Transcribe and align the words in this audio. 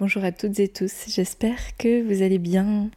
Bonjour 0.00 0.24
à 0.24 0.32
toutes 0.32 0.58
et 0.60 0.68
tous, 0.68 1.04
j'espère 1.08 1.76
que 1.76 2.02
vous 2.02 2.22
allez 2.22 2.38
bien. 2.38 2.88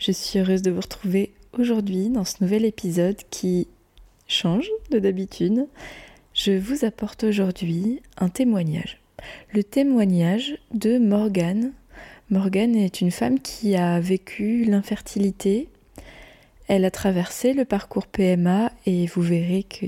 Je 0.00 0.10
suis 0.10 0.40
heureuse 0.40 0.60
de 0.60 0.72
vous 0.72 0.80
retrouver 0.80 1.30
aujourd'hui 1.56 2.08
dans 2.08 2.24
ce 2.24 2.42
nouvel 2.42 2.64
épisode 2.64 3.16
qui 3.30 3.68
change 4.26 4.68
de 4.90 4.98
d'habitude. 4.98 5.68
Je 6.34 6.50
vous 6.50 6.84
apporte 6.84 7.22
aujourd'hui 7.22 8.02
un 8.16 8.28
témoignage. 8.28 8.98
Le 9.54 9.62
témoignage 9.62 10.58
de 10.74 10.98
Morgane. 10.98 11.70
Morgane 12.28 12.74
est 12.74 13.02
une 13.02 13.12
femme 13.12 13.38
qui 13.38 13.76
a 13.76 14.00
vécu 14.00 14.64
l'infertilité. 14.64 15.68
Elle 16.66 16.84
a 16.84 16.90
traversé 16.90 17.52
le 17.52 17.66
parcours 17.66 18.08
PMA 18.08 18.72
et 18.84 19.06
vous 19.06 19.22
verrez 19.22 19.62
que 19.62 19.86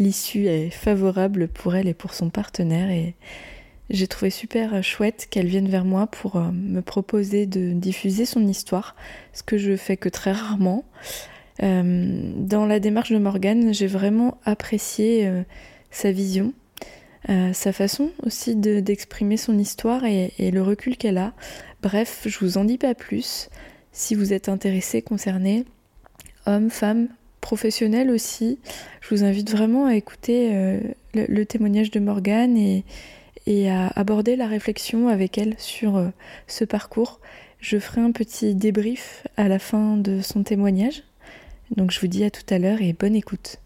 l'issue 0.00 0.46
est 0.46 0.70
favorable 0.70 1.46
pour 1.46 1.76
elle 1.76 1.86
et 1.86 1.94
pour 1.94 2.12
son 2.12 2.28
partenaire 2.28 2.90
j'ai 3.92 4.06
trouvé 4.06 4.30
super 4.30 4.82
chouette 4.82 5.28
qu'elle 5.30 5.46
vienne 5.46 5.68
vers 5.68 5.84
moi 5.84 6.06
pour 6.06 6.36
euh, 6.36 6.50
me 6.50 6.80
proposer 6.80 7.44
de 7.44 7.72
diffuser 7.72 8.24
son 8.24 8.48
histoire, 8.48 8.96
ce 9.34 9.42
que 9.42 9.58
je 9.58 9.76
fais 9.76 9.98
que 9.98 10.08
très 10.08 10.32
rarement. 10.32 10.84
Euh, 11.62 12.32
dans 12.36 12.64
la 12.64 12.80
démarche 12.80 13.12
de 13.12 13.18
Morgane, 13.18 13.74
j'ai 13.74 13.86
vraiment 13.86 14.38
apprécié 14.46 15.26
euh, 15.26 15.42
sa 15.90 16.10
vision, 16.10 16.54
sa 17.52 17.72
façon 17.72 18.10
aussi 18.24 18.56
d'exprimer 18.56 19.36
son 19.36 19.56
histoire 19.56 20.04
et, 20.04 20.32
et, 20.40 20.50
le 20.50 20.60
recul 20.60 20.96
qu'elle 20.96 21.18
a. 21.18 21.34
Bref, 21.80 22.22
je 22.26 22.36
vous 22.40 22.58
en 22.58 22.64
dis 22.64 22.78
pas 22.78 22.96
plus. 22.96 23.48
Si 23.92 24.16
vous 24.16 24.32
êtes 24.32 24.48
intéressé, 24.48 25.02
concerné, 25.02 25.64
homme, 26.46 26.68
femme, 26.68 27.06
professionnel 27.40 28.10
aussi, 28.10 28.58
je 29.00 29.14
vous 29.14 29.22
invite 29.22 29.52
vraiment 29.52 29.86
à 29.86 29.94
écouter 29.94 30.50
le, 31.14 31.26
le, 31.28 31.46
témoignage 31.46 31.92
de 31.92 32.00
Morgane 32.00 32.56
et, 32.56 32.84
et 33.46 33.70
à 33.70 33.88
aborder 33.88 34.36
la 34.36 34.46
réflexion 34.46 35.08
avec 35.08 35.38
elle 35.38 35.58
sur 35.58 35.96
euh, 35.96 36.08
ce 36.46 36.64
parcours. 36.64 37.20
Je 37.58 37.78
ferai 37.78 38.00
un 38.00 38.12
petit 38.12 38.54
débrief 38.54 39.26
à 39.36 39.48
la 39.48 39.58
fin 39.58 39.96
de 39.96 40.20
son 40.20 40.42
témoignage. 40.42 41.02
Donc 41.76 41.90
je 41.90 42.00
vous 42.00 42.06
dis 42.06 42.24
à 42.24 42.30
tout 42.30 42.42
à 42.50 42.58
l'heure 42.58 42.82
et 42.82 42.92
bonne 42.92 43.14
écoute. 43.14 43.58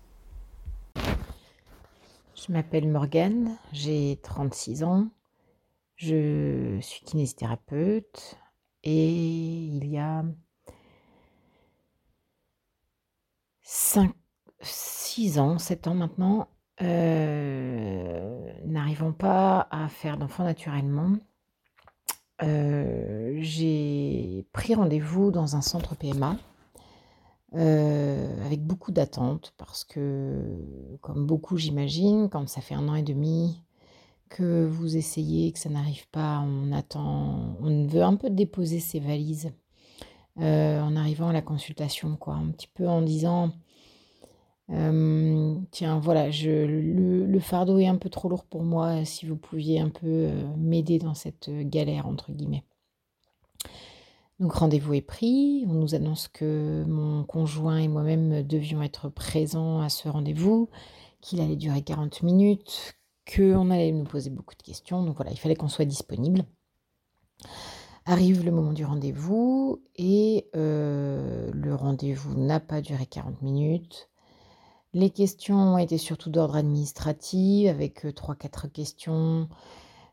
Je 0.94 2.52
m'appelle 2.52 2.86
Morgane, 2.86 3.56
j'ai 3.72 4.18
36 4.22 4.84
ans, 4.84 5.08
je 5.96 6.78
suis 6.80 7.04
kinésithérapeute 7.04 8.36
et 8.84 9.08
il 9.08 9.88
y 9.88 9.98
a 9.98 10.24
5, 13.62 14.12
6 14.60 15.38
ans, 15.40 15.58
7 15.58 15.88
ans 15.88 15.94
maintenant, 15.94 16.48
euh, 16.82 18.52
n'arrivant 18.64 19.12
pas 19.12 19.66
à 19.70 19.88
faire 19.88 20.18
d'enfant 20.18 20.44
naturellement, 20.44 21.12
euh, 22.42 23.36
j'ai 23.40 24.46
pris 24.52 24.74
rendez-vous 24.74 25.30
dans 25.30 25.56
un 25.56 25.62
centre 25.62 25.94
PMA 25.94 26.36
euh, 27.54 28.44
avec 28.44 28.62
beaucoup 28.62 28.92
d'attentes 28.92 29.54
parce 29.56 29.84
que, 29.84 30.98
comme 31.00 31.26
beaucoup 31.26 31.56
j'imagine, 31.56 32.28
quand 32.28 32.46
ça 32.48 32.60
fait 32.60 32.74
un 32.74 32.88
an 32.88 32.94
et 32.94 33.02
demi 33.02 33.62
que 34.28 34.66
vous 34.66 34.96
essayez, 34.98 35.52
que 35.52 35.58
ça 35.58 35.70
n'arrive 35.70 36.08
pas, 36.10 36.40
on 36.40 36.72
attend, 36.72 37.56
on 37.60 37.86
veut 37.86 38.02
un 38.02 38.16
peu 38.16 38.28
déposer 38.28 38.80
ses 38.80 39.00
valises 39.00 39.52
en 40.38 40.96
arrivant 40.96 41.28
à 41.28 41.32
la 41.32 41.40
consultation, 41.40 42.16
quoi, 42.16 42.34
un 42.34 42.50
petit 42.50 42.66
peu 42.66 42.86
en 42.86 43.00
disant 43.00 43.52
tiens, 44.68 45.98
voilà, 46.00 46.28
le, 46.30 47.38
fardeau 47.40 47.78
est 47.78 47.86
un 47.86 47.96
peu 47.96 48.08
trop 48.08 48.28
lourd 48.28 48.44
pour 48.44 48.62
moi. 48.62 49.04
Si 49.04 49.26
vous 49.26 49.36
pouviez 49.36 49.80
un 49.80 49.90
peu 49.90 50.30
m'aider 50.56 50.98
dans 50.98 51.14
cette 51.14 51.50
galère, 51.50 52.06
entre 52.06 52.32
guillemets. 52.32 52.64
Donc 54.38 54.52
rendez-vous 54.52 54.94
est 54.94 55.02
pris. 55.02 55.64
On 55.68 55.74
nous 55.74 55.94
annonce 55.94 56.28
que 56.28 56.84
mon 56.86 57.24
conjoint 57.24 57.78
et 57.78 57.88
moi-même 57.88 58.42
devions 58.42 58.82
être 58.82 59.08
présents 59.08 59.80
à 59.80 59.88
ce 59.88 60.08
rendez-vous, 60.08 60.68
qu'il 61.20 61.40
allait 61.40 61.56
durer 61.56 61.82
40 61.82 62.22
minutes, 62.22 62.94
qu'on 63.34 63.70
allait 63.70 63.92
nous 63.92 64.04
poser 64.04 64.30
beaucoup 64.30 64.54
de 64.54 64.62
questions. 64.62 65.02
Donc 65.04 65.16
voilà, 65.16 65.30
il 65.30 65.38
fallait 65.38 65.56
qu'on 65.56 65.68
soit 65.68 65.86
disponible. 65.86 66.44
Arrive 68.04 68.44
le 68.44 68.52
moment 68.52 68.72
du 68.72 68.84
rendez-vous 68.84 69.82
et 69.96 70.48
le 70.54 71.74
rendez-vous 71.74 72.34
n'a 72.38 72.60
pas 72.60 72.80
duré 72.80 73.06
40 73.06 73.42
minutes. 73.42 74.08
Les 74.94 75.10
questions 75.10 75.76
été 75.76 75.98
surtout 75.98 76.30
d'ordre 76.30 76.56
administratif, 76.56 77.68
avec 77.68 78.04
3-4 78.04 78.70
questions 78.70 79.48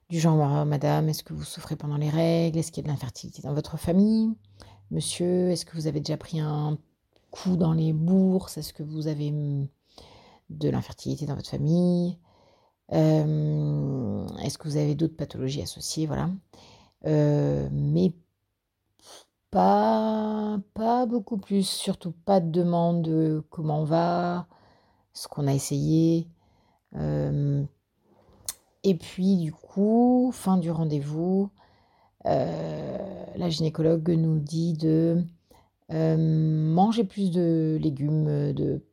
du 0.10 0.20
genre 0.20 0.66
Madame, 0.66 1.08
est-ce 1.10 1.24
que 1.24 1.34
vous 1.34 1.44
souffrez 1.46 1.76
pendant 1.78 1.96
les 1.98 2.10
règles? 2.10 2.60
Est-ce 2.60 2.72
qu'il 2.72 2.84
y 2.84 2.86
a 2.86 2.88
de 2.88 2.94
l'infertilité 2.94 3.42
dans 3.42 3.54
votre 3.54 3.78
famille? 3.78 4.34
Monsieur, 4.92 5.50
est-ce 5.50 5.66
que 5.66 5.76
vous 5.76 5.88
avez 5.88 6.02
déjà 6.02 6.18
pris 6.18 6.40
un 6.40 6.78
coup 7.32 7.56
dans 7.56 7.72
les 7.74 7.94
bourses? 7.94 8.58
Est-ce 8.58 8.74
que 8.74 8.84
vous 8.84 9.08
avez 9.08 9.32
mmh, 9.32 9.68
de 10.50 10.70
l'infertilité 10.70 11.26
dans 11.26 11.36
votre 11.36 11.50
famille? 11.50 12.18
Est-ce 12.90 14.58
que 14.58 14.68
vous 14.68 14.78
avez 14.78 14.96
d'autres 14.96 15.16
pathologies 15.16 15.62
associées? 15.62 16.06
Voilà. 16.08 16.30
mais 17.06 18.14
pas, 19.50 20.60
pas 20.74 21.06
beaucoup 21.06 21.38
plus, 21.38 21.68
surtout 21.68 22.12
pas 22.12 22.40
de 22.40 22.52
demande 22.52 23.04
de 23.04 23.44
comment 23.50 23.82
on 23.82 23.86
va, 23.86 24.48
ce 25.14 25.28
qu'on 25.28 25.48
a 25.48 25.54
essayé. 25.54 26.28
et 28.84 28.96
puis 28.96 29.38
du 29.38 29.52
coup, 29.52 30.32
fin 30.34 30.58
du 30.58 30.72
rendez-vous, 30.72 31.50
la 32.26 33.50
gynécologue 33.50 34.10
nous 34.10 34.40
dit 34.40 34.74
de 34.74 35.24
manger 35.90 37.04
plus 37.04 37.32
de 37.32 37.78
légumes, 37.82 38.54
de 38.54 38.84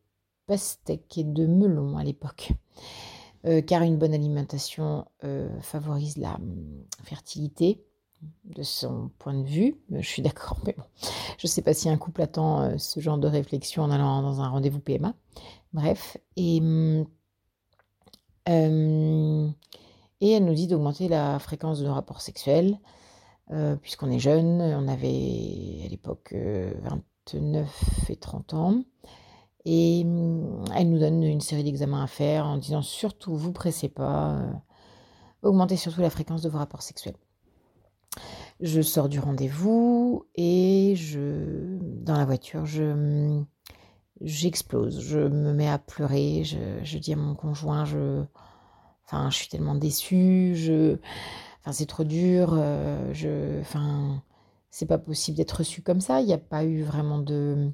pastèques 0.46 1.18
et 1.18 1.24
de 1.24 1.46
melons 1.46 1.96
à 1.96 2.04
l'époque. 2.04 2.52
car 3.66 3.82
une 3.82 3.98
bonne 3.98 4.14
alimentation 4.14 5.06
favorise 5.60 6.16
la 6.16 6.38
mmh, 6.38 6.84
fertilité 7.04 7.82
de 8.44 8.62
son 8.62 9.10
point 9.18 9.34
de 9.34 9.46
vue. 9.46 9.76
Je 9.90 10.06
suis 10.06 10.22
d'accord, 10.22 10.58
mais 10.66 10.74
bon, 10.76 10.84
je 11.38 11.46
ne 11.46 11.48
sais 11.48 11.62
pas 11.62 11.74
si 11.74 11.88
un 11.88 11.96
couple 11.96 12.22
attend 12.22 12.78
ce 12.78 13.00
genre 13.00 13.18
de 13.18 13.28
réflexion 13.28 13.82
en 13.82 13.90
allant 13.90 14.22
dans 14.22 14.40
un 14.40 14.48
rendez-vous 14.48 14.80
PMA. 14.80 15.14
Bref, 15.72 16.16
et, 16.36 16.60
mmh, 16.60 17.06
et 20.20 20.32
elle 20.32 20.44
nous 20.44 20.54
dit 20.54 20.66
d'augmenter 20.66 21.08
la 21.08 21.38
fréquence 21.38 21.78
de 21.80 21.86
nos 21.86 21.94
rapports 21.94 22.20
sexuels, 22.20 22.78
puisqu'on 23.82 24.10
est 24.10 24.18
jeune, 24.18 24.60
on 24.60 24.88
avait 24.88 25.82
à 25.84 25.88
l'époque 25.88 26.34
29 26.34 28.10
et 28.10 28.16
30 28.16 28.54
ans. 28.54 28.82
Et 29.64 30.00
elle 30.00 30.90
nous 30.90 30.98
donne 30.98 31.22
une 31.22 31.40
série 31.40 31.64
d'examens 31.64 32.02
à 32.02 32.06
faire 32.06 32.46
en 32.46 32.56
disant 32.56 32.82
surtout, 32.82 33.36
vous 33.36 33.52
pressez 33.52 33.88
pas, 33.88 34.40
augmentez 35.42 35.76
surtout 35.76 36.00
la 36.00 36.10
fréquence 36.10 36.42
de 36.42 36.48
vos 36.48 36.58
rapports 36.58 36.82
sexuels. 36.82 37.16
Je 38.60 38.82
sors 38.82 39.08
du 39.08 39.20
rendez-vous 39.20 40.26
et 40.34 40.94
je, 40.96 41.78
dans 41.80 42.16
la 42.16 42.24
voiture, 42.24 42.66
je, 42.66 43.42
j'explose, 44.20 45.00
je 45.00 45.18
me 45.18 45.52
mets 45.52 45.68
à 45.68 45.78
pleurer, 45.78 46.44
je, 46.44 46.98
dis 46.98 47.12
à 47.12 47.16
mon 47.16 47.34
conjoint, 47.34 47.84
je, 47.84 48.22
enfin, 49.06 49.30
je 49.30 49.36
suis 49.36 49.48
tellement 49.48 49.74
déçue, 49.74 50.54
je, 50.56 50.98
enfin, 51.60 51.72
c'est 51.72 51.86
trop 51.86 52.04
dur, 52.04 52.54
euh, 52.54 53.12
je, 53.12 53.60
enfin, 53.60 54.22
c'est 54.70 54.86
pas 54.86 54.98
possible 54.98 55.36
d'être 55.36 55.58
reçu 55.58 55.82
comme 55.82 56.00
ça. 56.00 56.20
Il 56.20 56.26
n'y 56.26 56.32
a 56.32 56.38
pas 56.38 56.64
eu 56.64 56.82
vraiment 56.82 57.18
de, 57.18 57.70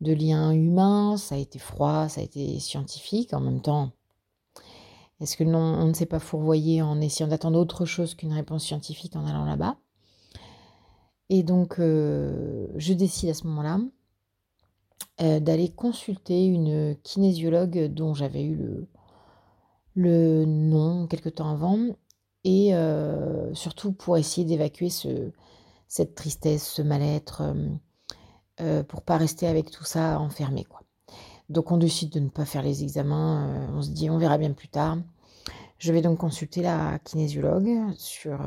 de 0.00 0.12
lien 0.12 0.52
humain, 0.52 1.16
ça 1.16 1.34
a 1.34 1.38
été 1.38 1.58
froid, 1.58 2.08
ça 2.08 2.20
a 2.20 2.24
été 2.24 2.58
scientifique 2.60 3.32
en 3.34 3.40
même 3.40 3.62
temps. 3.62 3.92
Est-ce 5.20 5.36
que 5.36 5.44
non, 5.44 5.58
on 5.58 5.86
ne 5.86 5.92
s'est 5.92 6.06
pas 6.06 6.18
fourvoyé 6.18 6.80
en 6.82 7.00
essayant 7.00 7.28
d'attendre 7.28 7.58
autre 7.58 7.84
chose 7.84 8.14
qu'une 8.14 8.32
réponse 8.32 8.64
scientifique 8.64 9.16
en 9.16 9.26
allant 9.26 9.44
là-bas? 9.44 9.76
Et 11.28 11.42
donc, 11.42 11.78
euh, 11.78 12.66
je 12.76 12.92
décide 12.94 13.30
à 13.30 13.34
ce 13.34 13.46
moment-là 13.46 13.78
d'aller 15.20 15.68
consulter 15.68 16.46
une 16.46 16.96
kinésiologue 17.02 17.92
dont 17.92 18.14
j'avais 18.14 18.42
eu 18.42 18.56
le, 18.56 18.88
le 19.94 20.44
nom 20.46 21.06
quelque 21.06 21.28
temps 21.28 21.50
avant 21.50 21.78
et 22.44 22.74
euh, 22.74 23.52
surtout 23.54 23.92
pour 23.92 24.16
essayer 24.16 24.46
d'évacuer 24.46 24.88
ce, 24.88 25.30
cette 25.88 26.14
tristesse, 26.14 26.66
ce 26.66 26.82
mal-être, 26.82 27.42
euh, 28.60 28.82
pour 28.82 29.02
pas 29.02 29.18
rester 29.18 29.46
avec 29.46 29.70
tout 29.70 29.84
ça 29.84 30.18
enfermé. 30.18 30.64
Quoi. 30.64 30.80
Donc 31.48 31.70
on 31.70 31.76
décide 31.76 32.10
de 32.10 32.20
ne 32.20 32.28
pas 32.28 32.44
faire 32.46 32.62
les 32.62 32.82
examens, 32.82 33.68
on 33.74 33.82
se 33.82 33.90
dit 33.90 34.08
on 34.08 34.18
verra 34.18 34.38
bien 34.38 34.52
plus 34.52 34.68
tard. 34.68 34.98
Je 35.78 35.92
vais 35.92 36.02
donc 36.02 36.18
consulter 36.18 36.62
la 36.62 36.98
kinésiologue 37.00 37.92
sur, 37.96 38.38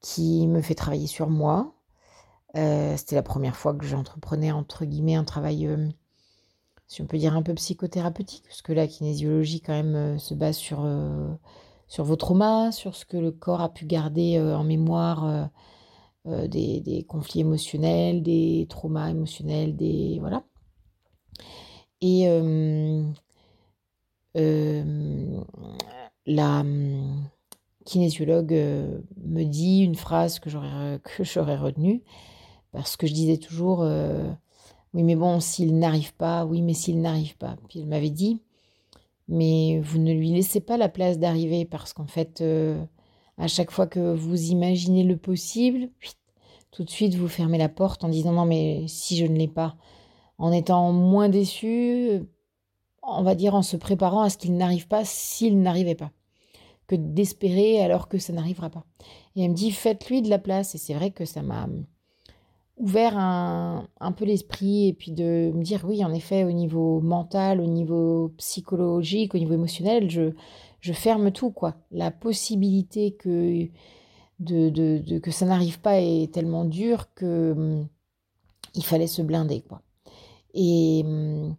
qui 0.00 0.46
me 0.46 0.60
fait 0.60 0.74
travailler 0.74 1.06
sur 1.06 1.30
moi. 1.30 1.72
C'était 2.54 3.14
la 3.14 3.22
première 3.22 3.56
fois 3.56 3.74
que 3.74 3.84
j'entreprenais 3.84 4.52
entre 4.52 4.84
guillemets 4.84 5.14
un 5.14 5.24
travail 5.24 5.68
si 6.88 7.02
on 7.02 7.06
peut 7.06 7.18
dire 7.18 7.36
un 7.36 7.42
peu 7.42 7.54
psychothérapeutique, 7.54 8.44
parce 8.44 8.62
que 8.62 8.72
la 8.72 8.86
kinésiologie 8.86 9.60
quand 9.60 9.74
même 9.74 9.94
euh, 9.94 10.18
se 10.18 10.34
base 10.34 10.56
sur, 10.56 10.80
euh, 10.84 11.28
sur 11.86 12.04
vos 12.04 12.16
traumas, 12.16 12.72
sur 12.72 12.96
ce 12.96 13.04
que 13.04 13.18
le 13.18 13.30
corps 13.30 13.60
a 13.60 13.72
pu 13.72 13.84
garder 13.84 14.38
euh, 14.38 14.56
en 14.56 14.64
mémoire 14.64 15.50
des, 16.24 17.04
conflits 17.08 17.40
émotionnels, 17.40 18.22
des 18.22 18.66
traumas 18.68 19.10
émotionnels, 19.10 19.76
des 19.76 20.18
voilà. 20.20 20.42
Et 22.00 22.26
la 26.26 26.64
kinésiologue 27.84 28.52
me 28.52 29.44
dit 29.44 29.80
une 29.80 29.94
phrase 29.94 30.38
que 30.38 30.50
que 30.98 31.24
j'aurais 31.24 31.56
retenue 31.56 32.02
parce 32.72 32.96
que 32.96 33.06
je 33.06 33.14
disais 33.14 33.38
toujours 33.38 33.84
oui, 34.94 35.02
mais 35.02 35.16
bon, 35.16 35.40
s'il 35.40 35.78
n'arrive 35.78 36.14
pas, 36.14 36.46
oui, 36.46 36.62
mais 36.62 36.74
s'il 36.74 37.00
n'arrive 37.00 37.36
pas. 37.36 37.56
Puis 37.68 37.80
elle 37.80 37.86
m'avait 37.86 38.10
dit, 38.10 38.42
mais 39.28 39.80
vous 39.80 39.98
ne 39.98 40.12
lui 40.12 40.30
laissez 40.30 40.60
pas 40.60 40.76
la 40.76 40.88
place 40.88 41.18
d'arriver 41.18 41.64
parce 41.64 41.92
qu'en 41.92 42.06
fait, 42.06 42.40
euh, 42.40 42.82
à 43.36 43.48
chaque 43.48 43.70
fois 43.70 43.86
que 43.86 44.14
vous 44.14 44.50
imaginez 44.50 45.04
le 45.04 45.16
possible, 45.16 45.90
tout 46.70 46.84
de 46.84 46.90
suite 46.90 47.14
vous 47.14 47.28
fermez 47.28 47.58
la 47.58 47.68
porte 47.68 48.04
en 48.04 48.08
disant 48.08 48.32
non, 48.32 48.46
mais 48.46 48.86
si 48.88 49.16
je 49.16 49.26
ne 49.26 49.36
l'ai 49.36 49.48
pas, 49.48 49.76
en 50.38 50.52
étant 50.52 50.92
moins 50.92 51.28
déçu, 51.28 52.22
on 53.02 53.22
va 53.22 53.34
dire 53.34 53.54
en 53.54 53.62
se 53.62 53.76
préparant 53.76 54.22
à 54.22 54.30
ce 54.30 54.38
qu'il 54.38 54.56
n'arrive 54.56 54.88
pas 54.88 55.04
s'il 55.04 55.60
n'arrivait 55.60 55.94
pas, 55.94 56.12
que 56.86 56.96
d'espérer 56.96 57.82
alors 57.82 58.08
que 58.08 58.18
ça 58.18 58.32
n'arrivera 58.32 58.70
pas. 58.70 58.84
Et 59.36 59.42
elle 59.42 59.50
me 59.50 59.54
dit 59.54 59.72
faites-lui 59.72 60.22
de 60.22 60.30
la 60.30 60.38
place. 60.38 60.74
Et 60.74 60.78
c'est 60.78 60.94
vrai 60.94 61.10
que 61.10 61.24
ça 61.26 61.42
m'a 61.42 61.68
ouvert 62.78 63.18
un, 63.18 64.12
peu 64.16 64.24
l'esprit 64.24 64.88
et 64.88 64.92
puis 64.92 65.12
de 65.12 65.52
me 65.54 65.62
dire 65.62 65.84
oui, 65.84 66.04
en 66.04 66.12
effet, 66.12 66.44
au 66.44 66.52
niveau 66.52 67.00
mental, 67.00 67.60
au 67.60 67.66
niveau 67.66 68.32
psychologique, 68.38 69.34
au 69.34 69.38
niveau 69.38 69.54
émotionnel, 69.54 70.10
je, 70.10 70.32
je 70.80 70.92
ferme 70.92 71.32
tout, 71.32 71.50
quoi. 71.50 71.74
La 71.90 72.10
possibilité 72.10 73.12
que, 73.12 73.66
de, 74.40 74.68
de, 74.68 75.18
que 75.18 75.30
ça 75.30 75.46
n'arrive 75.46 75.80
pas 75.80 76.00
est 76.00 76.32
tellement 76.32 76.64
dure 76.64 77.12
que 77.14 77.52
hum, 77.56 77.88
il 78.74 78.84
fallait 78.84 79.06
se 79.06 79.22
blinder, 79.22 79.62
quoi. 79.62 79.82
Et 80.54 81.02
hum, 81.04 81.56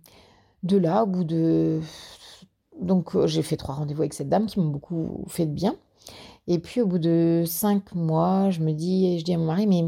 de 0.63 0.77
là, 0.77 1.03
au 1.03 1.07
bout 1.07 1.23
de... 1.23 1.81
Donc 2.81 3.13
euh, 3.15 3.27
j'ai 3.27 3.41
fait 3.41 3.57
trois 3.57 3.75
rendez-vous 3.75 4.01
avec 4.01 4.13
cette 4.13 4.29
dame 4.29 4.45
qui 4.45 4.59
m'ont 4.59 4.69
beaucoup 4.69 5.25
fait 5.27 5.45
de 5.45 5.51
bien. 5.51 5.75
Et 6.47 6.59
puis 6.59 6.81
au 6.81 6.87
bout 6.87 6.97
de 6.99 7.43
cinq 7.45 7.93
mois, 7.93 8.49
je 8.51 8.61
me 8.61 8.71
dis, 8.71 9.19
je 9.19 9.23
dis 9.25 9.33
à 9.33 9.37
mon 9.37 9.45
mari, 9.45 9.67
mais 9.67 9.83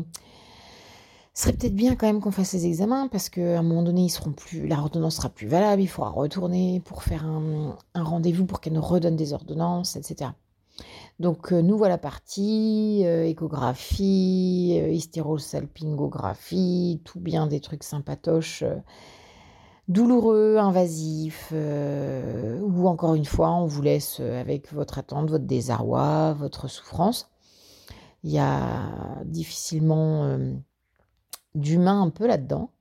ce 1.34 1.44
serait 1.44 1.54
peut-être 1.54 1.76
bien 1.76 1.96
quand 1.96 2.08
même 2.08 2.20
qu'on 2.20 2.32
fasse 2.32 2.52
les 2.54 2.66
examens 2.66 3.08
parce 3.08 3.30
qu'à 3.30 3.60
un 3.60 3.64
moment 3.64 3.84
donné, 3.84 4.02
ils 4.04 4.10
seront 4.10 4.34
plus, 4.34 4.68
la 4.68 4.80
ordonnance 4.80 5.16
sera 5.16 5.30
plus 5.30 5.48
valable, 5.48 5.82
il 5.82 5.88
faudra 5.88 6.10
retourner 6.10 6.82
pour 6.82 7.04
faire 7.04 7.26
un, 7.26 7.78
rendez-vous 7.96 8.46
pour 8.46 8.60
qu'elle 8.60 8.74
nous 8.74 8.82
redonne 8.82 9.16
des 9.16 9.32
ordonnances, 9.32 9.96
etc. 9.96 10.32
Donc 11.20 11.54
euh, 11.54 11.62
nous 11.62 11.78
voilà 11.78 11.98
partis, 11.98 13.04
euh, 13.06 13.24
échographie, 13.24 14.78
euh, 14.82 14.90
hystérosalpingographie, 14.90 17.02
tout 17.06 17.22
bien 17.22 17.48
des 17.48 17.62
trucs 17.62 17.84
sympatoches, 17.84 18.66
douloureux, 19.88 20.58
invasifs, 20.58 21.54
ou 21.54 22.88
encore 22.88 23.16
une 23.16 23.26
fois, 23.26 23.52
on 23.52 23.66
vous 23.68 23.82
laisse 23.82 24.20
avec 24.20 24.74
votre 24.74 25.00
attente, 25.00 25.30
votre 25.30 25.46
désarroi, 25.46 26.34
votre 26.34 26.68
souffrance. 26.68 27.30
Il 28.24 28.32
y 28.32 28.40
a 28.40 29.24
difficilement 29.26 30.38
d'humain 31.56 32.02
un 32.02 32.10
peu 32.10 32.28
là-dedans. 32.28 32.72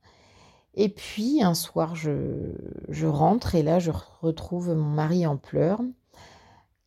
Et 0.75 0.89
puis 0.89 1.43
un 1.43 1.53
soir, 1.53 1.95
je, 1.95 2.53
je, 2.89 3.07
rentre 3.07 3.55
et 3.55 3.63
là, 3.63 3.79
je 3.79 3.91
retrouve 4.21 4.69
mon 4.73 4.89
mari 4.89 5.27
en 5.27 5.35
pleurs, 5.37 5.81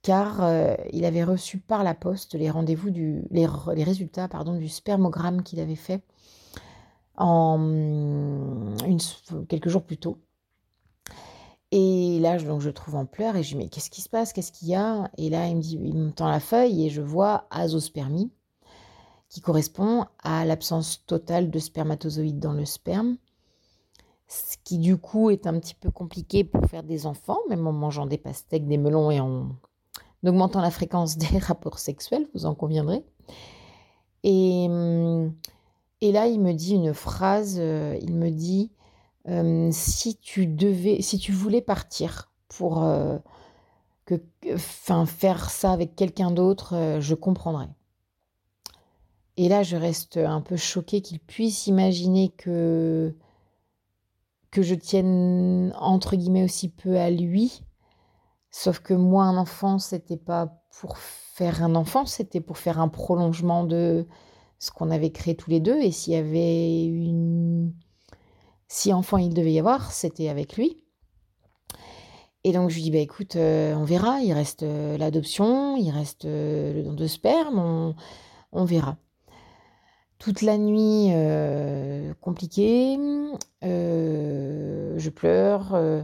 car 0.03 0.43
euh, 0.43 0.75
il 0.93 1.05
avait 1.05 1.25
reçu 1.25 1.59
par 1.59 1.85
la 1.85 1.95
poste 1.95 2.35
les 2.35 2.51
rendez-vous 2.51 2.91
du, 2.91 3.23
les, 3.31 3.47
les, 3.75 3.85
résultats 3.85 4.29
pardon, 4.29 4.55
du 4.55 4.69
spermogramme 4.69 5.43
qu'il 5.43 5.61
avait 5.61 5.77
fait 5.77 6.03
en 7.17 7.59
une, 7.61 8.99
quelques 9.49 9.69
jours 9.69 9.83
plus 9.83 9.99
tôt. 9.99 10.19
Et 11.71 12.21
là, 12.21 12.39
donc, 12.39 12.61
je 12.61 12.71
trouve 12.71 12.95
en 12.95 13.05
pleurs 13.05 13.37
et 13.37 13.43
je 13.43 13.51
lui 13.51 13.59
dis 13.59 13.65
mais 13.65 13.69
qu'est-ce 13.69 13.91
qui 13.91 14.01
se 14.01 14.09
passe, 14.09 14.33
qu'est-ce 14.33 14.53
qu'il 14.53 14.69
y 14.69 14.75
a? 14.75 15.11
Et 15.19 15.29
là, 15.29 15.49
il 15.49 15.57
me 15.57 15.63
il 15.63 15.95
me 15.95 16.11
tend 16.13 16.29
la 16.29 16.41
feuille 16.41 16.87
et 16.87 16.91
je 16.91 17.03
vois 17.03 17.47
azospermie 17.51 18.31
qui 19.35 19.41
correspond 19.41 20.07
à 20.23 20.45
l'absence 20.45 21.05
totale 21.07 21.51
de 21.51 21.59
spermatozoïdes 21.59 22.39
dans 22.39 22.53
le 22.53 22.65
sperme, 22.65 23.17
ce 24.29 24.57
qui 24.63 24.79
du 24.79 24.97
coup 24.97 25.29
est 25.29 25.49
un 25.49 25.59
petit 25.59 25.75
peu 25.75 25.91
compliqué 25.91 26.45
pour 26.45 26.65
faire 26.67 26.85
des 26.85 27.05
enfants, 27.05 27.41
même 27.49 27.67
en 27.67 27.73
mangeant 27.73 28.07
des 28.07 28.17
pastèques, 28.17 28.69
des 28.69 28.79
melons 28.79 29.11
et 29.11 29.19
en 29.19 29.49
augmentant 30.25 30.61
la 30.61 30.71
fréquence 30.71 31.19
des 31.19 31.39
rapports 31.39 31.81
sexuels, 31.81 32.29
vous 32.33 32.47
en 32.47 32.55
conviendrez. 32.55 33.05
Et, 34.23 34.69
là, 34.69 36.29
il 36.29 36.41
me 36.41 36.53
dit 36.53 36.75
une 36.75 36.95
phrase, 36.95 37.57
euh, 37.59 37.99
il 38.01 38.15
me 38.15 38.31
dit, 38.31 38.71
euh, 39.29 39.69
si 39.73 40.17
tu 40.17 40.47
devais, 40.47 41.03
si 41.03 41.19
tu 41.19 41.33
voulais 41.33 41.61
partir 41.61 42.31
pour 42.47 42.85
euh, 42.85 43.19
que, 44.07 44.15
faire 44.57 45.51
ça 45.51 45.73
avec 45.73 45.97
quelqu'un 45.97 46.31
d'autre, 46.31 46.99
je 47.01 47.15
comprendrais. 47.17 47.69
Et 49.37 49.49
là, 49.49 49.63
je 49.63 49.77
reste 49.77 50.17
un 50.17 50.41
peu 50.41 50.57
choquée 50.57 51.01
qu'il 51.01 51.19
puisse 51.19 51.67
imaginer 51.67 52.29
que, 52.31 53.17
que 54.51 54.63
je 54.63 54.75
tienne 54.75 55.75
entre 55.79 56.17
guillemets 56.17 56.45
aussi 56.45 56.69
peu 56.69 56.99
à 56.99 57.11
lui. 57.11 57.63
Sauf 58.51 58.79
que 58.79 58.95
moi, 58.95 59.25
un 59.25 59.37
enfant, 59.37 59.79
c'était 59.79 60.17
pas 60.17 60.63
pour 60.71 60.99
faire 60.99 61.65
un 61.65 61.75
enfant, 61.75 62.07
c'était 62.07 62.41
pour 62.41 62.59
faire 62.59 62.79
un 62.79 62.89
prolongement 62.89 63.65
de 63.65 64.07
ce 64.61 64.71
qu'on 64.71 64.93
avait 64.93 65.11
créé 65.11 65.35
tous 65.35 65.51
les 65.51 65.61
deux. 65.61 65.81
Et 65.81 65.91
s'il 65.91 66.13
y 66.13 66.17
avait 66.17 66.85
une. 66.85 67.75
Si 68.69 68.93
enfant 68.93 69.19
il 69.19 69.35
devait 69.35 69.53
y 69.53 69.59
avoir, 69.59 69.93
c'était 69.93 70.29
avec 70.29 70.57
lui. 70.57 70.85
Et 72.45 72.53
donc 72.53 72.71
je 72.71 72.77
lui 72.77 72.83
dis, 72.83 72.91
bah 72.91 72.99
écoute, 72.99 73.37
euh, 73.37 73.75
on 73.75 73.85
verra, 73.85 74.21
il 74.21 74.33
reste 74.33 74.63
euh, 74.63 74.97
l'adoption, 74.99 75.77
il 75.77 75.91
reste 75.91 76.27
euh, 76.27 76.75
le 76.75 76.83
don 76.83 76.93
de 76.93 77.07
sperme, 77.07 77.95
on 78.53 78.65
verra 78.65 78.99
toute 80.19 80.43
la 80.43 80.59
nuit 80.59 81.09
euh, 81.11 82.13
compliquée. 82.21 82.97
Euh, 83.63 84.95
je 84.97 85.11
pleure 85.11 85.75
euh, 85.75 86.03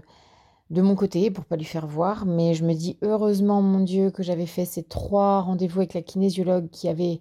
de 0.71 0.83
mon 0.83 0.95
côté 0.95 1.31
pour 1.31 1.45
pas 1.45 1.57
lui 1.57 1.65
faire 1.65 1.87
voir, 1.87 2.27
mais 2.27 2.55
je 2.55 2.65
me 2.65 2.75
dis 2.75 2.99
heureusement 3.03 3.63
mon 3.63 3.81
Dieu 3.81 4.11
que 4.11 4.23
j'avais 4.23 4.47
fait 4.47 4.65
ces 4.65 4.83
trois 4.83 5.41
rendez-vous 5.41 5.81
avec 5.81 5.95
la 5.95 6.03
kinésiologue 6.03 6.69
qui 6.71 6.89
avait 6.89 7.21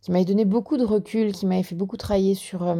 qui 0.00 0.10
m'avait 0.12 0.24
donné 0.26 0.44
beaucoup 0.44 0.76
de 0.76 0.84
recul, 0.84 1.32
qui 1.32 1.46
m'avait 1.46 1.62
fait 1.62 1.74
beaucoup 1.74 1.96
travailler 1.96 2.34
sur 2.34 2.62
la 2.62 2.74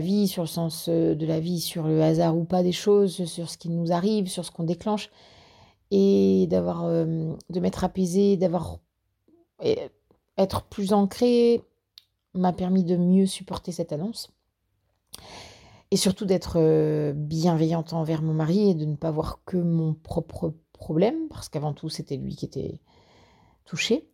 vie, 0.00 0.26
sur 0.26 0.42
le 0.42 0.48
sens 0.48 0.88
de 0.88 1.26
la 1.26 1.38
vie, 1.38 1.60
sur 1.60 1.86
le 1.86 2.02
hasard 2.02 2.36
ou 2.36 2.42
pas 2.42 2.64
des 2.64 2.72
choses, 2.72 3.24
sur 3.26 3.48
ce 3.48 3.56
qui 3.56 3.68
nous 3.68 3.92
arrive, 3.92 4.26
sur 4.26 4.44
ce 4.44 4.50
qu'on 4.50 4.64
déclenche 4.64 5.08
et 5.92 6.48
d'avoir 6.50 6.84
de 6.84 7.60
m'être 7.60 7.84
apaisé, 7.84 8.36
d'avoir 8.36 8.80
être 10.42 10.64
plus 10.64 10.92
ancré 10.92 11.62
m'a 12.34 12.52
permis 12.52 12.84
de 12.84 12.96
mieux 12.96 13.26
supporter 13.26 13.72
cette 13.72 13.92
annonce. 13.92 14.30
Et 15.90 15.96
surtout 15.96 16.24
d'être 16.24 16.54
euh, 16.56 17.12
bienveillante 17.14 17.92
envers 17.92 18.22
mon 18.22 18.32
mari 18.32 18.70
et 18.70 18.74
de 18.74 18.84
ne 18.84 18.94
pas 18.94 19.10
voir 19.10 19.40
que 19.44 19.56
mon 19.56 19.94
propre 19.94 20.54
problème, 20.72 21.28
parce 21.28 21.48
qu'avant 21.48 21.72
tout, 21.72 21.88
c'était 21.88 22.16
lui 22.16 22.36
qui 22.36 22.44
était 22.44 22.80
touché. 23.64 24.08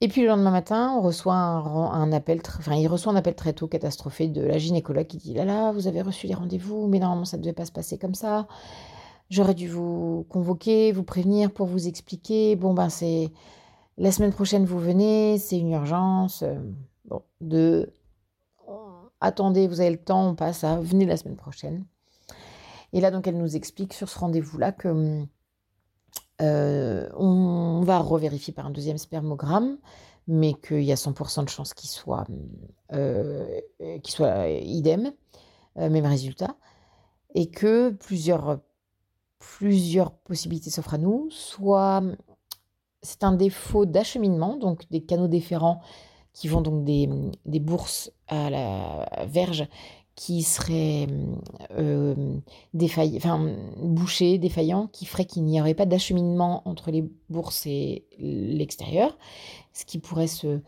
Et 0.00 0.08
puis 0.08 0.22
le 0.22 0.26
lendemain 0.26 0.50
matin, 0.50 0.94
on 0.98 1.00
reçoit 1.00 1.34
un, 1.34 2.12
appel, 2.12 2.42
enfin, 2.58 2.74
il 2.74 2.88
reçoit 2.88 3.12
un 3.12 3.16
appel 3.16 3.34
très 3.34 3.52
tôt 3.52 3.68
catastrophé 3.68 4.28
de 4.28 4.42
la 4.42 4.58
gynécologue 4.58 5.06
qui 5.06 5.16
dit 5.16 5.32
là 5.32 5.44
là, 5.44 5.72
vous 5.72 5.86
avez 5.86 6.02
reçu 6.02 6.26
les 6.26 6.34
rendez-vous, 6.34 6.88
mais 6.88 6.98
normalement 6.98 7.24
ça 7.24 7.38
ne 7.38 7.42
devait 7.42 7.54
pas 7.54 7.64
se 7.64 7.72
passer 7.72 7.96
comme 7.96 8.14
ça. 8.14 8.46
J'aurais 9.30 9.54
dû 9.54 9.68
vous 9.68 10.26
convoquer, 10.28 10.92
vous 10.92 11.04
prévenir 11.04 11.52
pour 11.52 11.66
vous 11.66 11.88
expliquer. 11.88 12.56
Bon 12.56 12.74
ben 12.74 12.90
c'est 12.90 13.32
la 13.96 14.10
semaine 14.10 14.32
prochaine, 14.32 14.64
vous 14.64 14.78
venez, 14.78 15.38
c'est 15.38 15.58
une 15.58 15.70
urgence. 15.70 16.42
Euh, 16.42 16.58
bon, 17.04 17.22
de 17.40 17.92
attendez, 19.20 19.68
vous 19.68 19.80
avez 19.80 19.90
le 19.90 20.02
temps, 20.02 20.28
on 20.28 20.34
passe 20.34 20.64
à 20.64 20.80
venez 20.80 21.06
la 21.06 21.16
semaine 21.16 21.36
prochaine. 21.36 21.84
Et 22.92 23.00
là, 23.00 23.10
donc, 23.10 23.26
elle 23.26 23.38
nous 23.38 23.56
explique 23.56 23.92
sur 23.94 24.08
ce 24.08 24.18
rendez-vous-là 24.18 24.72
que 24.72 24.88
hum, 24.88 25.26
on, 26.40 27.82
va 27.82 27.98
revérifier 27.98 28.52
par 28.52 28.66
un 28.66 28.70
deuxième 28.70 28.98
spermogramme, 28.98 29.78
mais 30.26 30.54
qu'il 30.54 30.82
y 30.82 30.92
a 30.92 30.96
100% 30.96 31.44
de 31.44 31.48
chances 31.48 31.74
qu'il 31.74 31.90
soit, 31.90 32.26
soit 34.04 34.48
idem, 34.48 35.12
même 35.76 36.06
résultat, 36.06 36.56
et 37.34 37.50
que 37.50 37.90
plusieurs, 37.90 38.60
plusieurs 39.38 40.12
possibilités 40.12 40.70
s'offrent 40.70 40.94
à 40.94 40.98
nous, 40.98 41.28
soit 41.30 42.02
c'est 43.04 43.22
un 43.22 43.32
défaut 43.32 43.86
d'acheminement, 43.86 44.56
donc 44.56 44.84
des 44.90 45.02
canaux 45.02 45.28
déférents 45.28 45.80
qui 46.32 46.48
vont 46.48 46.62
donc 46.62 46.84
des, 46.84 47.06
bourses 47.60 48.10
à 48.26 48.50
la 48.50 49.06
verge 49.26 49.68
qui 50.16 50.42
seraient 50.42 51.06
euh, 51.76 52.36
enfin, 53.16 53.52
bouchés, 53.80 54.38
défaillants, 54.38 54.88
qui 54.88 55.06
ferait 55.06 55.24
qu'il 55.24 55.44
n'y 55.44 55.60
aurait 55.60 55.74
pas 55.74 55.86
d'acheminement 55.86 56.62
entre 56.66 56.90
les 56.90 57.04
bourses 57.30 57.66
et 57.66 58.04
l'extérieur, 58.18 59.16
ce 59.72 59.84
qui 59.84 59.98
pourrait 59.98 60.28
se, 60.28 60.60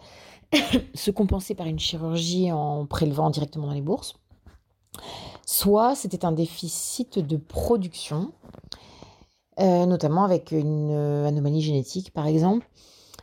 se 0.95 1.11
compenser 1.11 1.55
par 1.55 1.67
une 1.67 1.79
chirurgie 1.79 2.53
en 2.53 2.87
prélevant 2.87 3.31
directement 3.31 3.67
dans 3.67 3.73
les 3.73 3.83
bourses. 3.83 4.17
Soit 5.47 5.95
c'était 5.95 6.25
un 6.25 6.33
déficit 6.33 7.19
de 7.19 7.37
production, 7.37 8.33
notamment 9.59 10.25
avec 10.25 10.53
une 10.53 10.93
anomalie 11.27 11.63
génétique 11.63 12.13
par 12.13 12.27
exemple. 12.27 12.69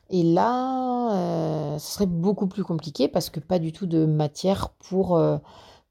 Et 0.09 0.23
là, 0.23 1.11
euh, 1.13 1.79
ce 1.79 1.93
serait 1.93 2.05
beaucoup 2.05 2.47
plus 2.47 2.63
compliqué 2.63 3.07
parce 3.07 3.29
que 3.29 3.39
pas 3.39 3.59
du 3.59 3.71
tout 3.71 3.87
de 3.87 4.05
matière 4.05 4.69
pour, 4.79 5.17
euh, 5.17 5.37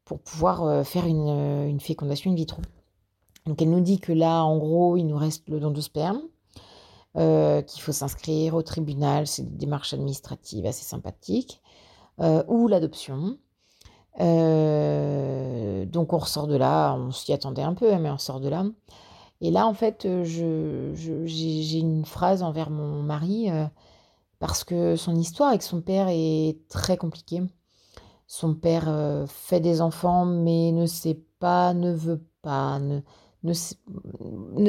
pour 0.04 0.20
pouvoir 0.20 0.86
faire 0.86 1.06
une, 1.06 1.28
une, 1.68 1.80
fécondation 1.80 2.30
in 2.30 2.34
vitro. 2.34 2.62
Donc 3.46 3.60
elle 3.60 3.70
nous 3.70 3.80
dit 3.80 3.98
que 3.98 4.12
là, 4.12 4.44
en 4.44 4.58
gros, 4.58 4.96
il 4.96 5.04
nous 5.06 5.16
reste 5.16 5.48
le 5.48 5.58
don 5.58 5.70
de 5.72 5.80
sperme, 5.80 6.20
qu'il 7.14 7.82
faut 7.82 7.92
s'inscrire 7.92 8.54
au 8.54 8.62
tribunal, 8.62 9.26
c'est 9.26 9.42
des 9.42 9.56
démarches 9.56 9.92
administratives 9.92 10.66
assez 10.66 10.84
sympathiques, 10.84 11.60
ou 12.46 12.68
l'adoption. 12.68 13.38
donc 14.18 16.12
on 16.12 16.18
ressort 16.18 16.46
de 16.46 16.56
là, 16.56 16.94
on 16.94 17.10
s'y 17.10 17.32
attendait 17.32 17.62
un 17.62 17.74
peu, 17.74 17.92
hein, 17.92 17.98
mais 17.98 18.10
on 18.10 18.18
sort 18.18 18.38
de 18.38 18.48
là. 18.48 18.64
Et 19.42 19.50
là, 19.50 19.66
en 19.66 19.74
fait, 19.74 20.06
euh, 20.06 20.24
j'ai 20.94 21.78
une 21.78 22.04
phrase 22.04 22.44
envers 22.44 22.70
mon 22.70 23.02
mari 23.02 23.50
euh, 23.50 23.66
parce 24.38 24.62
que 24.62 24.94
son 24.94 25.16
histoire 25.16 25.48
avec 25.50 25.64
son 25.64 25.80
père 25.82 26.06
est 26.08 26.58
très 26.68 26.96
compliquée. 26.96 27.42
Son 28.28 28.54
père 28.54 28.88
euh, 28.88 29.26
fait 29.26 29.58
des 29.58 29.80
enfants, 29.80 30.24
mais 30.26 30.70
ne 30.70 30.86
sait 30.86 31.20
pas, 31.40 31.74
ne 31.74 31.92
veut 31.92 32.24
pas, 32.42 32.78
ne, 32.78 33.00
ne, 33.42 33.52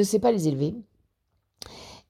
sait, 0.02 0.18
pas 0.18 0.32
les 0.32 0.48
élever. 0.48 0.74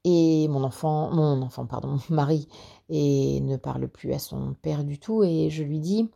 Et 0.04 0.48
mon 0.48 0.64
enfant, 0.64 1.10
mon 1.12 1.42
enfant, 1.42 1.66
pardon, 1.66 1.98
mon 2.08 2.16
mari, 2.16 2.48
et 2.88 3.42
ne 3.42 3.58
parle 3.58 3.88
plus 3.88 4.14
à 4.14 4.18
son 4.18 4.54
père 4.62 4.84
du 4.84 4.98
tout. 4.98 5.22
Et 5.22 5.50
je 5.50 5.62
lui 5.64 5.80
dis, 5.80 6.08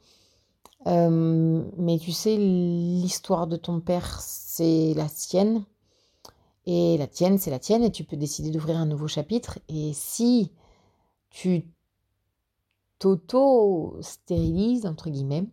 mais 0.86 1.98
tu 1.98 2.12
sais, 2.12 2.38
l'histoire 2.38 3.46
de 3.48 3.56
ton 3.56 3.80
père, 3.80 4.18
c'est 4.22 4.94
la 4.94 5.08
sienne. 5.08 5.64
Et 6.70 6.98
la 6.98 7.06
tienne, 7.06 7.38
c'est 7.38 7.50
la 7.50 7.58
tienne, 7.58 7.82
et 7.82 7.90
tu 7.90 8.04
peux 8.04 8.18
décider 8.18 8.50
d'ouvrir 8.50 8.76
un 8.76 8.84
nouveau 8.84 9.08
chapitre. 9.08 9.58
Et 9.70 9.94
si 9.94 10.52
tu 11.30 11.64
t'auto-stérilises, 12.98 14.84
entre 14.84 15.08
guillemets, 15.08 15.46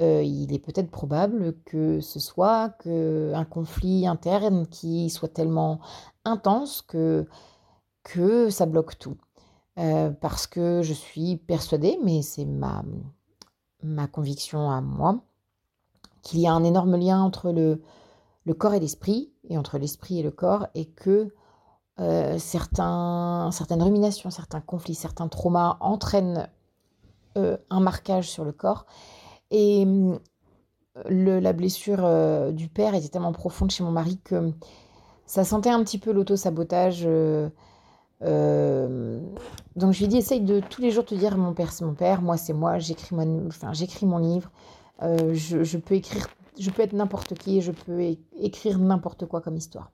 euh, 0.00 0.22
il 0.22 0.54
est 0.54 0.58
peut-être 0.58 0.90
probable 0.90 1.54
que 1.66 2.00
ce 2.00 2.18
soit 2.18 2.70
que 2.70 3.30
un 3.34 3.44
conflit 3.44 4.06
interne 4.06 4.66
qui 4.68 5.10
soit 5.10 5.28
tellement 5.28 5.80
intense 6.24 6.80
que, 6.80 7.26
ça 8.48 8.64
bloque 8.64 8.98
tout. 8.98 9.18
Euh, 9.78 10.10
parce 10.10 10.46
que 10.46 10.80
je 10.80 10.94
suis 10.94 11.36
persuadée, 11.36 11.98
mais 12.02 12.22
c'est 12.22 12.46
ma 12.46 14.06
conviction 14.06 14.70
à 14.70 14.80
moi, 14.80 15.20
qu'il 16.22 16.40
y 16.40 16.46
a 16.46 16.54
un 16.54 16.64
énorme 16.64 16.96
lien 16.96 17.20
entre 17.20 17.52
le, 17.52 17.82
le 18.48 18.54
corps 18.54 18.74
et 18.74 18.80
l'esprit, 18.80 19.30
et 19.48 19.58
entre 19.58 19.78
l'esprit 19.78 20.18
et 20.18 20.22
le 20.22 20.30
corps, 20.30 20.66
et 20.74 20.86
que 20.86 21.32
euh, 22.00 22.38
certains, 22.38 23.50
certaines 23.52 23.82
ruminations, 23.82 24.30
certains 24.30 24.62
conflits, 24.62 24.94
certains 24.94 25.28
traumas 25.28 25.76
entraînent 25.80 26.48
euh, 27.36 27.58
un 27.68 27.80
marquage 27.80 28.30
sur 28.30 28.44
le 28.44 28.52
corps. 28.52 28.86
Et 29.50 29.86
le, 31.08 31.40
la 31.40 31.52
blessure 31.52 32.00
euh, 32.04 32.50
du 32.52 32.68
père 32.68 32.94
était 32.94 33.08
tellement 33.08 33.32
profonde 33.32 33.70
chez 33.70 33.84
mon 33.84 33.90
mari 33.90 34.18
que 34.24 34.52
ça 35.26 35.44
sentait 35.44 35.70
un 35.70 35.84
petit 35.84 35.98
peu 35.98 36.10
l'auto-sabotage. 36.12 37.02
donc 37.02 37.10
je 38.22 39.98
lui 39.98 40.04
ai 40.04 40.08
dit, 40.08 40.16
essaye 40.16 40.40
de 40.40 40.60
tous 40.60 40.80
les 40.80 40.90
jours 40.90 41.04
te 41.04 41.14
dire, 41.14 41.36
mon 41.36 41.52
père 41.52 41.72
c'est 41.72 41.84
mon 41.84 41.94
père, 41.94 42.22
moi 42.22 42.38
c'est 42.38 42.54
moi, 42.54 42.78
j'écris 42.78 43.14
mon, 43.14 43.46
enfin, 43.48 43.72
mon 44.02 44.18
livre, 44.18 44.50
je, 45.02 45.62
je, 45.62 45.78
peux 45.78 45.96
écrire 45.96 46.26
je 46.58 46.70
peux 46.70 46.82
être 46.82 46.92
n'importe 46.92 47.34
qui 47.34 47.60
je 47.60 47.72
peux 47.72 48.16
écrire 48.36 48.78
n'importe 48.78 49.26
quoi 49.26 49.40
comme 49.40 49.56
histoire. 49.56 49.90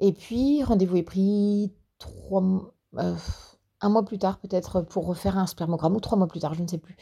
Et 0.00 0.12
puis, 0.12 0.62
rendez-vous 0.64 0.96
est 0.96 1.02
pris 1.02 1.72
trois, 1.98 2.42
euh, 2.98 3.14
un 3.80 3.88
mois 3.88 4.04
plus 4.04 4.18
tard, 4.18 4.38
peut-être, 4.38 4.80
pour 4.80 5.06
refaire 5.06 5.38
un 5.38 5.46
spermogramme, 5.46 5.94
ou 5.94 6.00
trois 6.00 6.18
mois 6.18 6.26
plus 6.26 6.40
tard, 6.40 6.54
je 6.54 6.62
ne 6.62 6.68
sais 6.68 6.78
plus. 6.78 6.96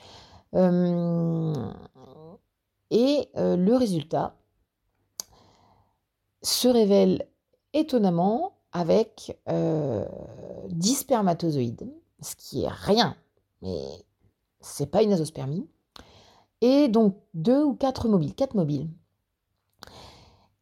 Euh, 0.54 1.54
et 2.90 3.28
euh, 3.36 3.56
le 3.56 3.76
résultat 3.76 4.36
se 6.42 6.68
révèle 6.68 7.26
étonnamment 7.72 8.52
avec 8.72 9.38
10 9.48 10.94
spermatozoïdes, 10.94 11.92
ce 12.20 12.36
qui 12.36 12.62
est 12.62 12.68
rien, 12.68 13.16
mais 13.62 13.80
c'est 14.60 14.86
pas 14.86 15.02
une 15.02 15.12
azospermie 15.12 15.68
et 16.60 16.88
donc 16.88 17.16
deux 17.34 17.62
ou 17.64 17.74
quatre 17.74 18.08
mobiles, 18.08 18.34
quatre 18.34 18.54
mobiles. 18.54 18.88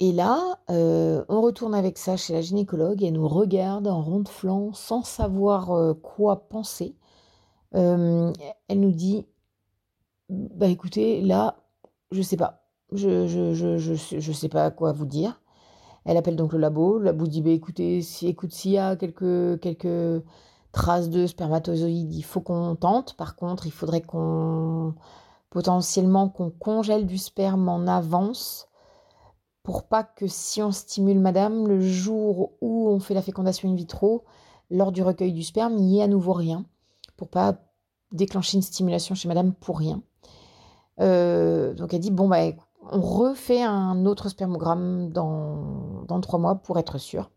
Et 0.00 0.12
là, 0.12 0.60
euh, 0.70 1.24
on 1.28 1.40
retourne 1.40 1.74
avec 1.74 1.98
ça 1.98 2.16
chez 2.16 2.32
la 2.32 2.40
gynécologue 2.40 3.02
elle 3.02 3.14
nous 3.14 3.26
regarde 3.26 3.88
en 3.88 4.00
rond 4.00 4.20
de 4.20 4.28
flanc 4.28 4.72
sans 4.72 5.02
savoir 5.02 5.72
euh, 5.72 5.94
quoi 5.94 6.48
penser. 6.48 6.94
Euh, 7.74 8.32
elle 8.68 8.80
nous 8.80 8.92
dit 8.92 9.26
Bah 10.30 10.68
écoutez, 10.68 11.20
là, 11.20 11.56
je 12.12 12.22
sais 12.22 12.36
pas. 12.36 12.64
Je, 12.92 13.26
je, 13.26 13.54
je, 13.54 13.76
je, 13.76 14.32
sais 14.32 14.48
pas 14.48 14.70
quoi 14.70 14.92
vous 14.92 15.04
dire. 15.04 15.40
Elle 16.04 16.16
appelle 16.16 16.36
donc 16.36 16.52
le 16.52 16.58
labo. 16.58 16.98
Le 16.98 17.06
labo 17.06 17.26
dit 17.26 17.42
Bah 17.42 17.50
écoutez, 17.50 18.02
si, 18.02 18.28
écoute, 18.28 18.52
s'il 18.52 18.72
y 18.72 18.78
a 18.78 18.96
quelques, 18.96 19.60
quelques 19.60 20.24
traces 20.72 21.10
de 21.10 21.26
spermatozoïdes, 21.26 22.14
il 22.14 22.22
faut 22.22 22.40
qu'on 22.40 22.76
tente. 22.76 23.14
Par 23.14 23.36
contre, 23.36 23.66
il 23.66 23.72
faudrait 23.72 24.02
qu'on 24.02 24.94
potentiellement 25.50 26.28
qu'on 26.28 26.50
congèle 26.50 27.06
du 27.06 27.18
sperme 27.18 27.68
en 27.68 27.86
avance 27.86 28.68
pour 29.62 29.82
pas 29.82 30.02
que 30.02 30.26
si 30.26 30.62
on 30.62 30.72
stimule 30.72 31.18
madame, 31.18 31.68
le 31.68 31.78
jour 31.78 32.52
où 32.62 32.88
on 32.88 33.00
fait 33.00 33.12
la 33.12 33.20
fécondation 33.20 33.70
in 33.70 33.74
vitro, 33.74 34.24
lors 34.70 34.92
du 34.92 35.02
recueil 35.02 35.32
du 35.32 35.42
sperme, 35.42 35.74
il 35.76 35.84
n'y 35.84 35.98
ait 36.00 36.04
à 36.04 36.08
nouveau 36.08 36.32
rien, 36.32 36.64
pour 37.18 37.28
pas 37.28 37.56
déclencher 38.12 38.56
une 38.56 38.62
stimulation 38.62 39.14
chez 39.14 39.28
madame 39.28 39.52
pour 39.52 39.78
rien. 39.78 40.02
Euh, 41.00 41.74
donc 41.74 41.92
elle 41.92 42.00
dit, 42.00 42.10
bon, 42.10 42.28
bah, 42.28 42.38
on 42.90 43.00
refait 43.00 43.62
un 43.62 44.06
autre 44.06 44.30
spermogramme 44.30 45.10
dans, 45.10 46.02
dans 46.06 46.20
trois 46.20 46.38
mois 46.38 46.54
pour 46.54 46.78
être 46.78 46.96
sûr. 46.96 47.30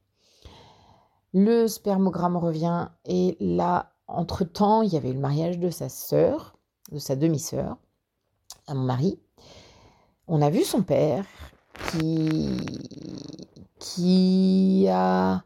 Le 1.33 1.67
spermogramme 1.67 2.37
revient 2.37 2.89
et 3.03 3.35
là, 3.41 3.91
entre-temps, 4.07 4.81
il 4.83 4.93
y 4.93 4.97
avait 4.97 5.09
eu 5.09 5.15
le 5.15 5.19
mariage 5.19 5.59
de 5.59 5.69
sa 5.69 5.89
sœur, 5.89 6.57
de 6.91 6.97
sa 6.97 7.17
demi-sœur 7.17 7.77
à 8.71 8.73
mon 8.73 8.83
mari, 8.83 9.19
on 10.27 10.41
a 10.41 10.49
vu 10.49 10.63
son 10.63 10.81
père 10.81 11.25
qui, 11.91 12.49
qui 13.79 14.87
a 14.89 15.43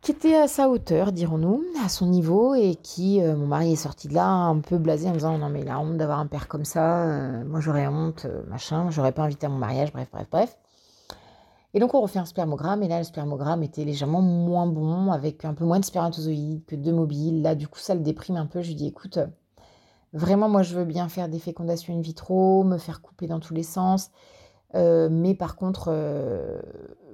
qui 0.00 0.12
était 0.12 0.36
à 0.36 0.48
sa 0.48 0.70
hauteur, 0.70 1.12
dirons-nous, 1.12 1.62
à 1.84 1.90
son 1.90 2.06
niveau, 2.06 2.54
et 2.54 2.76
qui, 2.76 3.20
euh, 3.20 3.36
mon 3.36 3.46
mari 3.46 3.72
est 3.72 3.76
sorti 3.76 4.08
de 4.08 4.14
là 4.14 4.26
un 4.26 4.60
peu 4.60 4.78
blasé 4.78 5.06
en 5.06 5.12
disant 5.12 5.36
non 5.36 5.50
mais 5.50 5.60
il 5.60 5.68
a 5.68 5.78
honte 5.78 5.98
d'avoir 5.98 6.18
un 6.18 6.26
père 6.26 6.48
comme 6.48 6.64
ça, 6.64 7.02
euh, 7.02 7.44
moi 7.44 7.60
j'aurais 7.60 7.88
honte, 7.88 8.24
euh, 8.24 8.42
machin, 8.48 8.90
j'aurais 8.90 9.12
pas 9.12 9.22
invité 9.24 9.46
à 9.46 9.48
mon 9.50 9.58
mariage, 9.58 9.92
bref, 9.92 10.08
bref, 10.10 10.26
bref. 10.30 10.56
Et 11.74 11.80
donc 11.80 11.92
on 11.94 12.00
refait 12.00 12.20
un 12.20 12.24
spermogramme, 12.24 12.82
et 12.82 12.88
là 12.88 12.98
le 12.98 13.04
spermogramme 13.04 13.62
était 13.62 13.84
légèrement 13.84 14.22
moins 14.22 14.66
bon, 14.66 15.10
avec 15.10 15.44
un 15.44 15.52
peu 15.52 15.64
moins 15.64 15.80
de 15.80 15.84
spermatozoïdes 15.84 16.64
que 16.64 16.76
de 16.76 16.92
mobiles. 16.92 17.42
Là 17.42 17.54
du 17.54 17.68
coup 17.68 17.80
ça 17.80 17.94
le 17.94 18.00
déprime 18.00 18.36
un 18.36 18.46
peu, 18.46 18.62
je 18.62 18.68
lui 18.68 18.76
dis 18.76 18.86
écoute, 18.86 19.18
Vraiment, 20.12 20.48
moi, 20.48 20.62
je 20.62 20.74
veux 20.74 20.84
bien 20.84 21.08
faire 21.08 21.28
des 21.28 21.38
fécondations 21.38 21.94
in 21.94 22.00
vitro, 22.00 22.64
me 22.64 22.78
faire 22.78 23.02
couper 23.02 23.26
dans 23.26 23.40
tous 23.40 23.54
les 23.54 23.62
sens. 23.62 24.10
Euh, 24.74 25.08
mais 25.10 25.34
par 25.34 25.56
contre, 25.56 25.88
euh, 25.88 26.60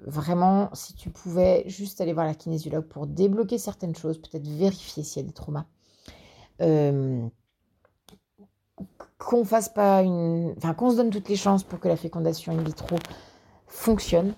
vraiment, 0.07 0.71
si 0.73 0.95
tu 0.95 1.11
pouvais 1.11 1.65
juste 1.67 2.01
aller 2.01 2.13
voir 2.13 2.27
la 2.27 2.35
kinésiologue 2.35 2.87
pour 2.87 3.07
débloquer 3.07 3.59
certaines 3.59 3.95
choses, 3.95 4.19
peut-être 4.19 4.47
vérifier 4.47 5.03
s'il 5.03 5.23
y 5.23 5.25
a 5.25 5.29
des 5.29 5.35
traumas. 5.35 5.67
Euh, 6.61 7.27
qu'on 9.19 9.45
fasse 9.45 9.69
pas 9.69 10.03
une. 10.03 10.55
Enfin, 10.57 10.75
qu'on 10.75 10.91
se 10.91 10.97
donne 10.97 11.11
toutes 11.11 11.29
les 11.29 11.37
chances 11.37 11.65
pour 11.65 11.81
que 11.81 11.89
la 11.89 11.97
fécondation 11.97 12.53
in 12.53 12.63
vitro 12.63 12.97
fonctionne. 13.67 14.35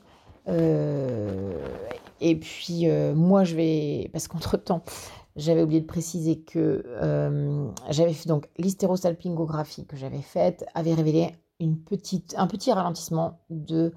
et 2.21 2.37
puis, 2.37 2.89
moi, 3.15 3.45
je 3.45 3.57
vais. 3.57 4.11
Parce 4.13 4.29
qu'entre-temps, 4.29 4.83
j'avais 5.37 5.63
oublié 5.63 5.81
de 5.81 5.87
préciser 5.87 6.41
que 6.41 6.85
j'avais 7.91 8.13
fait 8.13 8.31
l'hystérosalpingographie 8.59 9.87
que 9.87 9.97
j'avais 9.97 10.23
faite 10.23 10.65
avait 10.75 10.95
révélé 10.95 11.33
un 11.61 12.47
petit 12.47 12.73
ralentissement 12.73 13.41
de, 13.51 13.93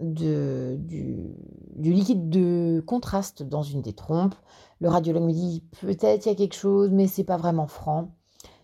du, 0.00 1.34
du, 1.76 1.92
liquide 1.92 2.30
de 2.30 2.82
contraste 2.86 3.42
dans 3.42 3.62
une 3.62 3.82
des 3.82 3.92
trompes. 3.92 4.34
Le 4.80 4.88
radiologue 4.88 5.24
me 5.24 5.32
dit 5.32 5.62
peut-être 5.80 6.26
il 6.26 6.30
y 6.30 6.32
a 6.32 6.34
quelque 6.34 6.54
chose, 6.54 6.90
mais 6.90 7.06
c'est 7.06 7.24
pas 7.24 7.36
vraiment 7.36 7.66
franc. 7.66 8.14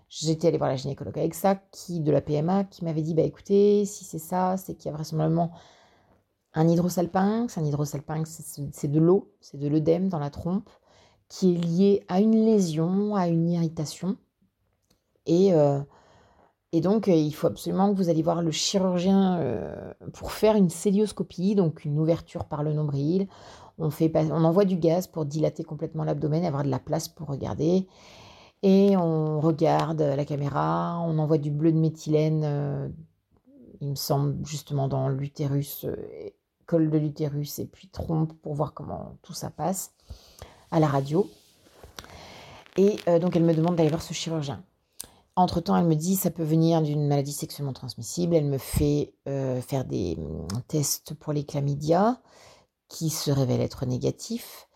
J'étais 0.09 0.49
allée 0.49 0.59
voir 0.59 0.71
la 0.71 0.77
gynécologue 0.77 1.19
avec 1.19 1.35
ça, 1.35 1.57
qui, 1.73 2.01
de 2.01 2.11
la 2.11 2.21
PMA, 2.21 2.65
qui 2.65 2.85
m'avait 2.85 3.03
dit 3.03 3.15
bah 3.15 3.23
écoutez, 3.23 3.85
si 3.85 4.05
c'est 4.05 4.19
ça, 4.19 4.57
c'est 4.57 4.75
qu'il 4.75 4.91
y 4.91 4.95
a 4.95 4.97
vraisemblablement 4.97 5.51
un 6.57 6.69
hydrosalpinx. 6.69 7.57
Un 7.57 7.65
hydrosalpinx, 7.65 8.43
c'est 8.73 8.91
de 8.91 8.99
l'eau, 8.99 9.31
c'est 9.41 9.61
de 9.61 9.69
l'œdème 9.69 10.09
dans 10.09 10.19
la 10.19 10.31
trompe, 10.31 10.69
qui 11.29 11.55
est 11.55 11.59
lié 11.59 12.05
à 12.09 12.21
une 12.21 12.45
lésion, 12.45 13.15
à 13.15 13.29
une 13.29 13.49
irritation. 13.49 14.17
Et, 15.27 15.55
euh, 15.55 15.81
donc, 16.75 17.07
il 17.07 17.33
faut 17.33 17.47
absolument 17.47 17.91
que 17.91 17.97
vous 17.97 18.11
alliez 18.11 18.23
voir 18.23 18.43
le 18.43 18.51
chirurgien 18.51 19.39
euh, 19.39 19.95
pour 20.13 20.33
faire 20.33 20.57
une 20.57 20.69
célioscopie, 20.69 21.55
donc 21.55 21.87
une 21.87 21.99
ouverture 21.99 22.45
par 22.45 22.63
le 22.63 22.75
nombril. 22.75 23.29
On, 23.79 23.91
envoie 24.45 24.65
du 24.65 24.77
gaz 24.77 25.07
pour 25.07 25.25
dilater 25.25 25.63
complètement 25.63 26.05
l'abdomen 26.05 26.45
avoir 26.45 26.65
de 26.65 26.71
la 26.71 26.79
place 26.79 27.09
pour 27.09 27.29
regarder. 27.29 27.87
Et 28.63 28.97
on 28.97 29.41
regarde 29.41 30.01
la 30.01 30.25
caméra, 30.25 30.99
on 31.07 31.19
envoie 31.19 31.39
du 31.39 31.51
bleu 31.51 31.73
de 31.73 31.79
méthylène, 31.79 32.43
euh, 32.45 32.89
il 33.81 33.91
me 33.91 33.95
semble, 33.95 34.45
justement 34.47 34.89
dans 34.89 35.09
l'utérus, 35.09 35.85
euh, 35.85 35.97
col 36.67 36.91
de 36.91 36.99
l'utérus 36.99 37.59
et 37.59 37.67
puis 37.67 37.89
trompe 37.89 38.33
pour 38.43 38.55
voir 38.55 38.75
comment 38.75 39.17
tout 39.23 39.33
ça 39.33 39.51
passe 39.51 39.93
à 40.71 40.81
la 40.81 40.87
radio. 40.87 41.29
Et 42.77 42.99
euh, 43.09 43.19
donc 43.19 43.37
elle 43.37 43.45
me 43.45 43.55
demande 43.55 43.77
d'aller 43.77 43.89
voir 43.89 44.03
ce 44.03 44.15
chirurgien. 44.15 44.63
Entre-temps, 45.37 45.77
elle 45.77 45.87
me 45.87 45.95
dit 45.95 46.17
ça 46.17 46.31
peut 46.31 46.43
venir 46.43 46.83
d'une 46.83 47.07
maladie 47.07 47.33
sexuellement 47.33 47.75
transmissible. 47.75 48.35
Elle 48.35 48.47
me 48.47 48.59
fait 48.59 49.13
faire 49.27 49.85
des 49.85 50.17
hum, 50.19 50.47
tests 50.67 51.13
pour 51.15 51.35
les 51.35 51.45
chlamydia 51.45 52.21
qui 52.89 53.11
se 53.11 53.31
révèlent 53.31 53.61
être 53.61 53.87
négatifs. 53.87 54.67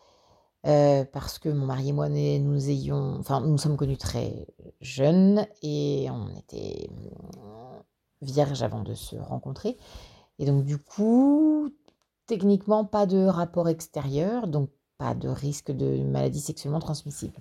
Euh, 0.66 1.04
parce 1.10 1.38
que 1.38 1.48
mon 1.48 1.64
mari 1.64 1.88
et 1.88 1.92
moi, 1.92 2.08
nous 2.10 2.68
ayons, 2.68 3.16
enfin, 3.18 3.40
nous 3.40 3.56
sommes 3.56 3.78
connus 3.78 3.96
très 3.96 4.46
jeunes 4.82 5.46
et 5.62 6.08
on 6.10 6.28
était 6.36 6.90
mm, 6.90 7.80
vierges 8.22 8.62
avant 8.62 8.82
de 8.82 8.94
se 8.94 9.16
rencontrer. 9.16 9.78
Et 10.38 10.44
donc, 10.44 10.64
du 10.64 10.78
coup, 10.78 11.70
techniquement, 12.30 12.84
pas 12.84 13.06
de 13.06 13.26
rapport 13.26 13.68
extérieur, 13.68 14.46
donc 14.46 14.70
pas 14.98 15.14
de 15.14 15.28
risque 15.28 15.72
de 15.72 16.04
maladie 16.04 16.40
sexuellement 16.40 16.78
transmissible. 16.78 17.34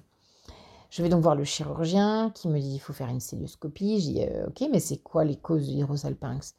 Je 0.90 1.04
vais 1.04 1.10
donc 1.10 1.22
voir 1.22 1.36
le 1.36 1.44
chirurgien 1.44 2.32
qui 2.34 2.48
me 2.48 2.60
dit 2.60 2.74
il 2.74 2.80
faut 2.80 2.94
faire 2.94 3.10
une 3.10 3.20
célioscopie. 3.20 4.00
Je 4.00 4.06
dis 4.08 4.24
euh, 4.24 4.48
ok, 4.48 4.68
mais 4.72 4.80
c'est 4.80 4.98
quoi 4.98 5.24
les 5.26 5.36
causes 5.36 5.68
du 5.68 5.76
l'hydrosalpinx 5.76 6.56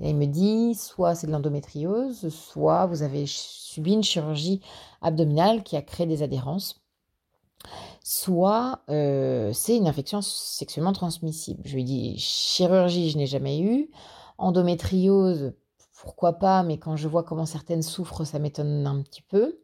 Et 0.00 0.10
il 0.10 0.16
me 0.16 0.26
dit 0.26 0.74
soit 0.74 1.14
c'est 1.14 1.28
de 1.28 1.32
l'endométriose, 1.32 2.28
soit 2.30 2.86
vous 2.86 3.02
avez 3.04 3.26
subi 3.26 3.92
une 3.92 4.02
chirurgie 4.02 4.60
abdominale 5.00 5.62
qui 5.62 5.76
a 5.76 5.82
créé 5.82 6.08
des 6.08 6.24
adhérences, 6.24 6.82
soit 8.02 8.80
euh, 8.90 9.52
c'est 9.52 9.76
une 9.76 9.86
infection 9.86 10.20
sexuellement 10.20 10.92
transmissible. 10.92 11.62
Je 11.64 11.76
lui 11.76 11.84
dis 11.84 12.18
chirurgie, 12.18 13.10
je 13.10 13.18
n'ai 13.18 13.26
jamais 13.26 13.60
eu. 13.60 13.88
Endométriose, 14.36 15.52
pourquoi 16.08 16.38
pas, 16.38 16.62
mais 16.62 16.78
quand 16.78 16.96
je 16.96 17.06
vois 17.06 17.22
comment 17.22 17.44
certaines 17.44 17.82
souffrent, 17.82 18.24
ça 18.24 18.38
m'étonne 18.38 18.86
un 18.86 19.02
petit 19.02 19.20
peu. 19.20 19.58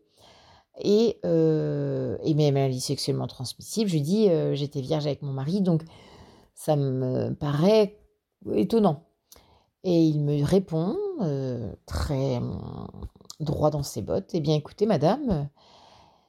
Et, 0.78 1.18
euh, 1.24 2.18
et 2.22 2.34
mes 2.34 2.52
maladies 2.52 2.82
sexuellement 2.82 3.26
transmissibles, 3.26 3.88
je 3.88 3.94
lui 3.94 4.02
dis 4.02 4.28
euh, 4.28 4.54
j'étais 4.54 4.82
vierge 4.82 5.06
avec 5.06 5.22
mon 5.22 5.32
mari, 5.32 5.62
donc 5.62 5.84
ça 6.54 6.76
me 6.76 7.32
paraît 7.32 7.98
étonnant. 8.52 9.04
Et 9.84 10.04
il 10.04 10.20
me 10.20 10.44
répond 10.44 10.98
très 11.86 12.42
droit 13.40 13.70
dans 13.70 13.82
ses 13.82 14.02
bottes. 14.02 14.30
Eh 14.34 14.40
bien, 14.40 14.54
écoutez, 14.54 14.84
madame, 14.84 15.48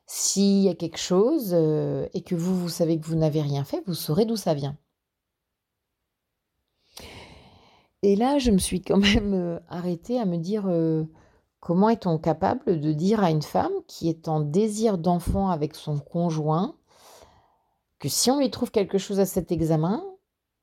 s'il 0.06 0.62
y 0.62 0.70
a 0.70 0.76
quelque 0.76 0.98
chose 0.98 1.52
euh, 1.52 2.08
et 2.14 2.22
que 2.22 2.36
vous, 2.36 2.58
vous 2.58 2.70
savez 2.70 2.98
que 2.98 3.06
vous 3.06 3.16
n'avez 3.16 3.42
rien 3.42 3.66
fait, 3.66 3.84
vous 3.86 3.94
saurez 3.94 4.24
d'où 4.24 4.38
ça 4.38 4.54
vient. 4.54 4.78
Et 8.06 8.16
là, 8.16 8.38
je 8.38 8.52
me 8.52 8.60
suis 8.60 8.82
quand 8.82 8.98
même 8.98 9.34
euh, 9.34 9.60
arrêtée 9.68 10.20
à 10.20 10.26
me 10.26 10.38
dire 10.38 10.66
euh, 10.68 11.06
comment 11.60 11.90
est-on 11.90 12.20
capable 12.20 12.80
de 12.80 12.94
dire 12.94 13.24
à 13.24 13.32
une 13.32 13.42
femme 13.42 13.72
qui 13.88 14.10
est 14.10 14.28
en 14.28 14.42
désir 14.42 15.00
d'enfant 15.00 15.50
avec 15.50 15.74
son 15.74 15.98
conjoint 15.98 16.76
que 17.98 18.08
si 18.08 18.30
on 18.30 18.38
lui 18.38 18.52
trouve 18.52 18.70
quelque 18.70 19.00
chose 19.00 19.20
à 19.20 19.26
cet 19.26 19.52
examen, 19.52 20.04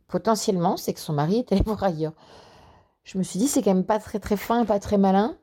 potentiellement, 0.06 0.76
c'est 0.76 0.92
que 0.92 1.00
son 1.00 1.14
mari 1.14 1.38
est 1.40 1.50
allé 1.50 1.62
voir 1.66 1.82
ailleurs? 1.82 2.12
Je 3.02 3.18
me 3.18 3.24
suis 3.24 3.40
dit, 3.40 3.48
c'est 3.48 3.60
quand 3.60 3.74
même 3.74 3.86
pas 3.86 3.98
très 3.98 4.20
très 4.20 4.36
fin, 4.36 4.64
pas 4.64 4.78
très 4.78 4.96
malin. 4.96 5.36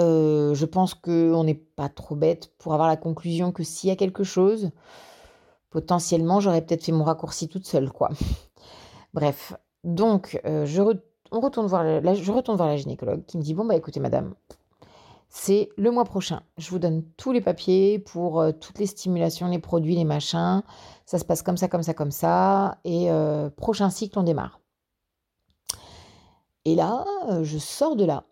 Euh, 0.00 0.54
je 0.54 0.64
pense 0.64 0.94
qu'on 0.94 1.44
n'est 1.44 1.54
pas 1.54 1.88
trop 1.88 2.16
bête 2.16 2.52
pour 2.58 2.74
avoir 2.74 2.88
la 2.88 2.96
conclusion 2.96 3.52
que 3.52 3.62
s'il 3.62 3.90
y 3.90 3.92
a 3.92 3.96
quelque 3.96 4.24
chose, 4.24 4.72
potentiellement, 5.70 6.40
j'aurais 6.40 6.62
peut-être 6.62 6.84
fait 6.84 6.90
mon 6.90 7.04
raccourci 7.04 7.48
toute 7.48 7.64
seule, 7.64 7.92
quoi. 7.92 8.08
Bref, 9.14 9.54
donc, 9.84 10.40
euh, 10.44 10.66
je, 10.66 10.82
on 11.30 11.40
retourne 11.40 11.66
voir 11.66 11.84
la, 11.84 12.14
je 12.14 12.32
retourne 12.32 12.56
voir 12.56 12.68
la 12.68 12.76
gynécologue 12.76 13.24
qui 13.26 13.38
me 13.38 13.42
dit, 13.42 13.54
bon, 13.54 13.64
bah 13.64 13.76
écoutez, 13.76 14.00
madame, 14.00 14.34
c'est 15.28 15.68
le 15.76 15.90
mois 15.90 16.04
prochain. 16.04 16.42
Je 16.56 16.70
vous 16.70 16.78
donne 16.78 17.04
tous 17.16 17.32
les 17.32 17.40
papiers 17.40 17.98
pour 17.98 18.40
euh, 18.40 18.52
toutes 18.52 18.78
les 18.78 18.86
stimulations, 18.86 19.48
les 19.48 19.58
produits, 19.58 19.94
les 19.96 20.04
machins. 20.04 20.62
Ça 21.06 21.18
se 21.18 21.24
passe 21.24 21.42
comme 21.42 21.56
ça, 21.56 21.68
comme 21.68 21.82
ça, 21.82 21.94
comme 21.94 22.10
ça. 22.10 22.78
Et 22.84 23.08
prochain 23.56 23.90
cycle, 23.90 24.18
on 24.18 24.22
démarre. 24.22 24.60
Et 26.64 26.74
là, 26.74 27.04
je 27.42 27.56
sors 27.56 27.96
de 27.96 28.04
là 28.04 28.24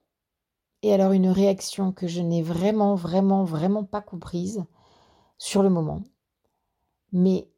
et 0.86 0.92
alors 0.92 1.12
une 1.12 1.28
réaction 1.28 1.90
que 1.90 2.06
je 2.06 2.20
n'ai 2.20 2.42
vraiment, 2.42 2.94
vraiment, 2.94 3.44
vraiment 3.44 3.82
pas 3.82 4.00
comprise 4.00 4.64
sur 5.36 5.64
le 5.64 5.68
moment, 5.68 6.02
mais 7.12 7.48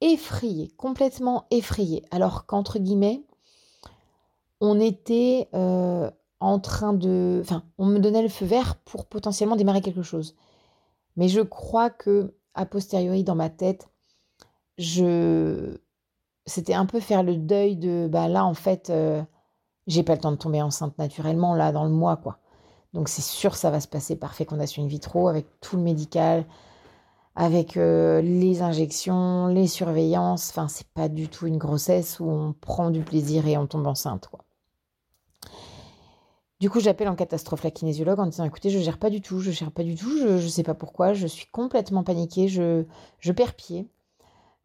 effrayée, 0.00 0.68
complètement 0.76 1.46
effrayée. 1.50 2.04
Alors 2.12 2.46
qu'entre 2.46 2.78
guillemets, 2.78 3.24
on 4.60 4.80
était 4.80 5.48
euh, 5.54 6.10
en 6.40 6.58
train 6.58 6.92
de... 6.92 7.40
Enfin, 7.42 7.64
on 7.78 7.86
me 7.86 7.98
donnait 7.98 8.22
le 8.22 8.28
feu 8.28 8.46
vert 8.46 8.76
pour 8.84 9.06
potentiellement 9.06 9.56
démarrer 9.56 9.80
quelque 9.80 10.02
chose. 10.02 10.36
Mais 11.16 11.28
je 11.28 11.40
crois 11.40 11.90
que, 11.90 12.34
a 12.54 12.66
posteriori, 12.66 13.24
dans 13.24 13.34
ma 13.34 13.50
tête, 13.50 13.88
je... 14.78 15.78
C'était 16.46 16.74
un 16.74 16.86
peu 16.86 17.00
faire 17.00 17.22
le 17.22 17.36
deuil 17.36 17.76
de, 17.76 18.08
bah 18.10 18.28
là, 18.28 18.44
en 18.44 18.54
fait, 18.54 18.90
euh, 18.90 19.22
j'ai 19.86 20.02
pas 20.02 20.14
le 20.14 20.20
temps 20.20 20.32
de 20.32 20.36
tomber 20.36 20.62
enceinte 20.62 20.96
naturellement, 20.98 21.54
là, 21.54 21.72
dans 21.72 21.84
le 21.84 21.90
mois, 21.90 22.16
quoi. 22.16 22.38
Donc 22.94 23.08
c'est 23.08 23.22
sûr 23.22 23.54
ça 23.54 23.70
va 23.70 23.80
se 23.80 23.88
passer 23.88 24.16
par 24.16 24.34
fécondation 24.34 24.82
in 24.82 24.86
vitro 24.86 25.28
avec 25.28 25.46
tout 25.60 25.76
le 25.76 25.82
médical, 25.82 26.46
avec 27.34 27.76
euh, 27.76 28.20
les 28.22 28.62
injections, 28.62 29.46
les 29.48 29.66
surveillances. 29.66 30.50
Enfin, 30.50 30.68
c'est 30.68 30.88
pas 30.88 31.08
du 31.08 31.28
tout 31.28 31.46
une 31.46 31.58
grossesse 31.58 32.20
où 32.20 32.28
on 32.28 32.52
prend 32.52 32.90
du 32.90 33.02
plaisir 33.02 33.46
et 33.46 33.56
on 33.56 33.66
tombe 33.66 33.86
enceinte. 33.86 34.28
Quoi. 34.28 34.44
Du 36.60 36.70
coup, 36.70 36.80
j'appelle 36.80 37.08
en 37.08 37.14
catastrophe 37.14 37.62
la 37.62 37.70
kinésiologue 37.70 38.18
en 38.18 38.26
disant 38.26 38.44
écoutez, 38.44 38.70
je 38.70 38.80
gère 38.80 38.98
pas 38.98 39.10
du 39.10 39.20
tout, 39.20 39.38
je 39.40 39.52
gère 39.52 39.70
pas 39.70 39.84
du 39.84 39.94
tout, 39.94 40.10
je 40.18 40.32
ne 40.32 40.48
sais 40.48 40.64
pas 40.64 40.74
pourquoi, 40.74 41.12
je 41.12 41.26
suis 41.28 41.46
complètement 41.46 42.02
paniquée, 42.02 42.48
je, 42.48 42.84
je 43.20 43.32
perds 43.32 43.54
pied. 43.54 43.88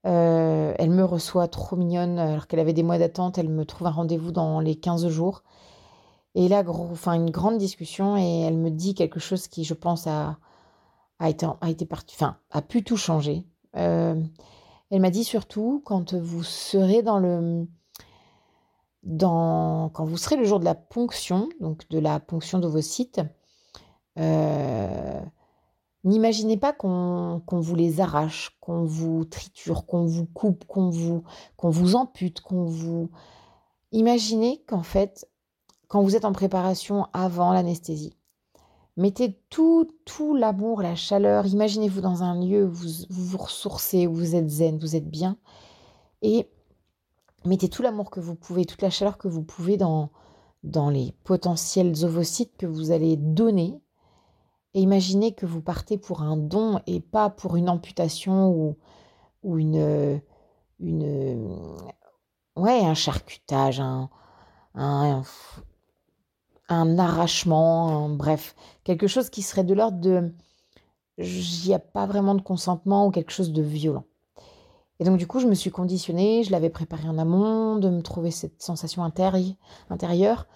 Euh, 0.05 0.73
elle 0.79 0.89
me 0.89 1.05
reçoit 1.05 1.47
trop 1.47 1.75
mignonne 1.75 2.17
alors 2.19 2.47
qu'elle 2.47 2.59
avait 2.59 2.73
des 2.73 2.83
mois 2.83 2.97
d'attente, 2.97 3.37
elle 3.37 3.49
me 3.49 3.63
trouve 3.63 3.87
un 3.87 3.91
rendez-vous 3.91 4.31
dans 4.31 4.59
les 4.59 4.75
15 4.75 5.07
jours. 5.07 5.43
Et 6.35 6.47
là, 6.47 6.63
enfin, 6.67 7.13
une 7.13 7.29
grande 7.29 7.59
discussion 7.59 8.17
et 8.17 8.41
elle 8.41 8.57
me 8.57 8.71
dit 8.71 8.95
quelque 8.95 9.19
chose 9.19 9.47
qui, 9.47 9.63
je 9.63 9.75
pense, 9.75 10.07
a, 10.07 10.37
a 11.19 11.29
été, 11.29 11.45
a 11.45 12.35
a 12.51 12.61
pu 12.63 12.83
tout 12.83 12.97
changer. 12.97 13.45
Euh, 13.75 14.19
elle 14.89 15.01
m'a 15.01 15.11
dit 15.11 15.23
surtout 15.23 15.81
quand 15.85 16.13
vous 16.15 16.43
serez 16.43 17.03
dans 17.03 17.19
le, 17.19 17.67
dans, 19.03 19.89
quand 19.89 20.05
vous 20.05 20.17
serez 20.17 20.35
le 20.37 20.45
jour 20.45 20.59
de 20.59 20.65
la 20.65 20.75
ponction, 20.75 21.49
donc 21.59 21.87
de 21.89 21.99
la 21.99 22.19
ponction 22.19 22.59
d'ovocytes, 22.59 23.21
euh, 24.17 25.21
n'imaginez 26.03 26.57
pas 26.57 26.73
qu'on 26.73 27.41
vous 27.47 27.75
les 27.75 27.99
arrache, 27.99 28.57
qu'on 28.59 28.85
vous 28.85 29.25
triture, 29.25 29.85
qu'on 29.85 30.05
vous 30.05 30.25
coupe, 30.25 30.65
qu'on 30.65 30.89
vous, 30.89 31.23
vous 31.61 31.95
ampute, 31.95 32.41
qu'on 32.41 32.65
vous... 32.65 33.09
Imaginez 33.91 34.63
qu'en 34.67 34.83
fait, 34.83 35.29
quand 35.87 36.01
vous 36.01 36.15
êtes 36.15 36.25
en 36.25 36.31
préparation 36.31 37.07
avant 37.13 37.53
l'anesthésie. 37.53 38.15
Mettez 38.95 39.39
tout, 39.49 39.87
tout 40.05 40.35
l'amour, 40.35 40.81
la 40.81 40.95
chaleur. 40.95 41.45
Imaginez-vous 41.45 42.01
dans 42.01 42.23
un 42.23 42.39
lieu 42.39 42.65
où 42.65 42.71
vous, 42.71 43.05
vous 43.09 43.37
ressourcez, 43.37 44.07
où 44.07 44.13
vous 44.13 44.35
êtes 44.35 44.49
zen, 44.49 44.77
vous 44.77 44.95
êtes 44.95 45.09
bien. 45.09 45.37
Et 46.21 46.47
mettez 47.45 47.69
tout 47.69 47.81
l'amour 47.81 48.09
que 48.09 48.19
vous 48.19 48.35
pouvez, 48.35 48.65
toute 48.65 48.81
la 48.81 48.89
chaleur 48.89 49.17
que 49.17 49.27
vous 49.27 49.43
pouvez 49.43 49.77
dans, 49.77 50.11
dans 50.63 50.89
les 50.89 51.13
potentiels 51.23 52.03
ovocytes 52.03 52.57
que 52.57 52.65
vous 52.65 52.91
allez 52.91 53.17
donner. 53.17 53.79
Et 54.73 54.81
imaginez 54.81 55.33
que 55.33 55.45
vous 55.45 55.61
partez 55.61 55.97
pour 55.97 56.21
un 56.21 56.37
don 56.37 56.79
et 56.87 56.99
pas 56.99 57.29
pour 57.29 57.55
une 57.55 57.69
amputation 57.69 58.49
ou, 58.49 58.77
ou 59.43 59.59
une, 59.59 60.21
une, 60.79 61.57
ouais, 62.55 62.79
un 62.83 62.95
charcutage, 62.95 63.79
un, 63.79 64.09
un, 64.73 65.21
un 66.69 66.97
arrachement, 66.97 68.09
bref, 68.09 68.55
quelque 68.83 69.07
chose 69.07 69.29
qui 69.29 69.41
serait 69.43 69.63
de 69.63 69.73
l'ordre 69.73 69.99
de 69.99 70.33
il 71.17 71.67
n'y 71.67 71.73
a 71.73 71.79
pas 71.79 72.07
vraiment 72.07 72.33
de 72.35 72.41
consentement 72.41 73.05
ou 73.07 73.11
quelque 73.11 73.31
chose 73.31 73.53
de 73.53 73.61
violent. 73.61 74.05
Et 75.03 75.05
donc 75.05 75.17
du 75.17 75.27
coup, 75.27 75.41
je 75.41 75.47
me 75.47 75.53
suis 75.53 75.69
conditionnée, 75.69 76.45
je 76.45 76.51
l'avais 76.53 76.69
préparé 76.69 77.09
en 77.09 77.17
amont, 77.17 77.75
de 77.75 77.89
me 77.89 78.01
trouver 78.01 78.31
cette 78.31 78.61
sensation 78.61 79.03
intérieure. 79.03 80.47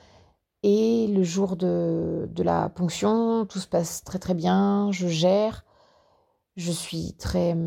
Et 0.63 1.07
le 1.07 1.21
jour 1.21 1.57
de, 1.57 2.29
la 2.37 2.69
ponction, 2.69 3.45
tout 3.45 3.59
se 3.59 3.67
passe 3.67 4.05
très 4.05 4.19
très 4.19 4.33
bien, 4.33 4.89
je 4.93 5.09
gère, 5.09 5.65
je 6.55 6.71
suis 6.71 7.13
très, 7.19 7.57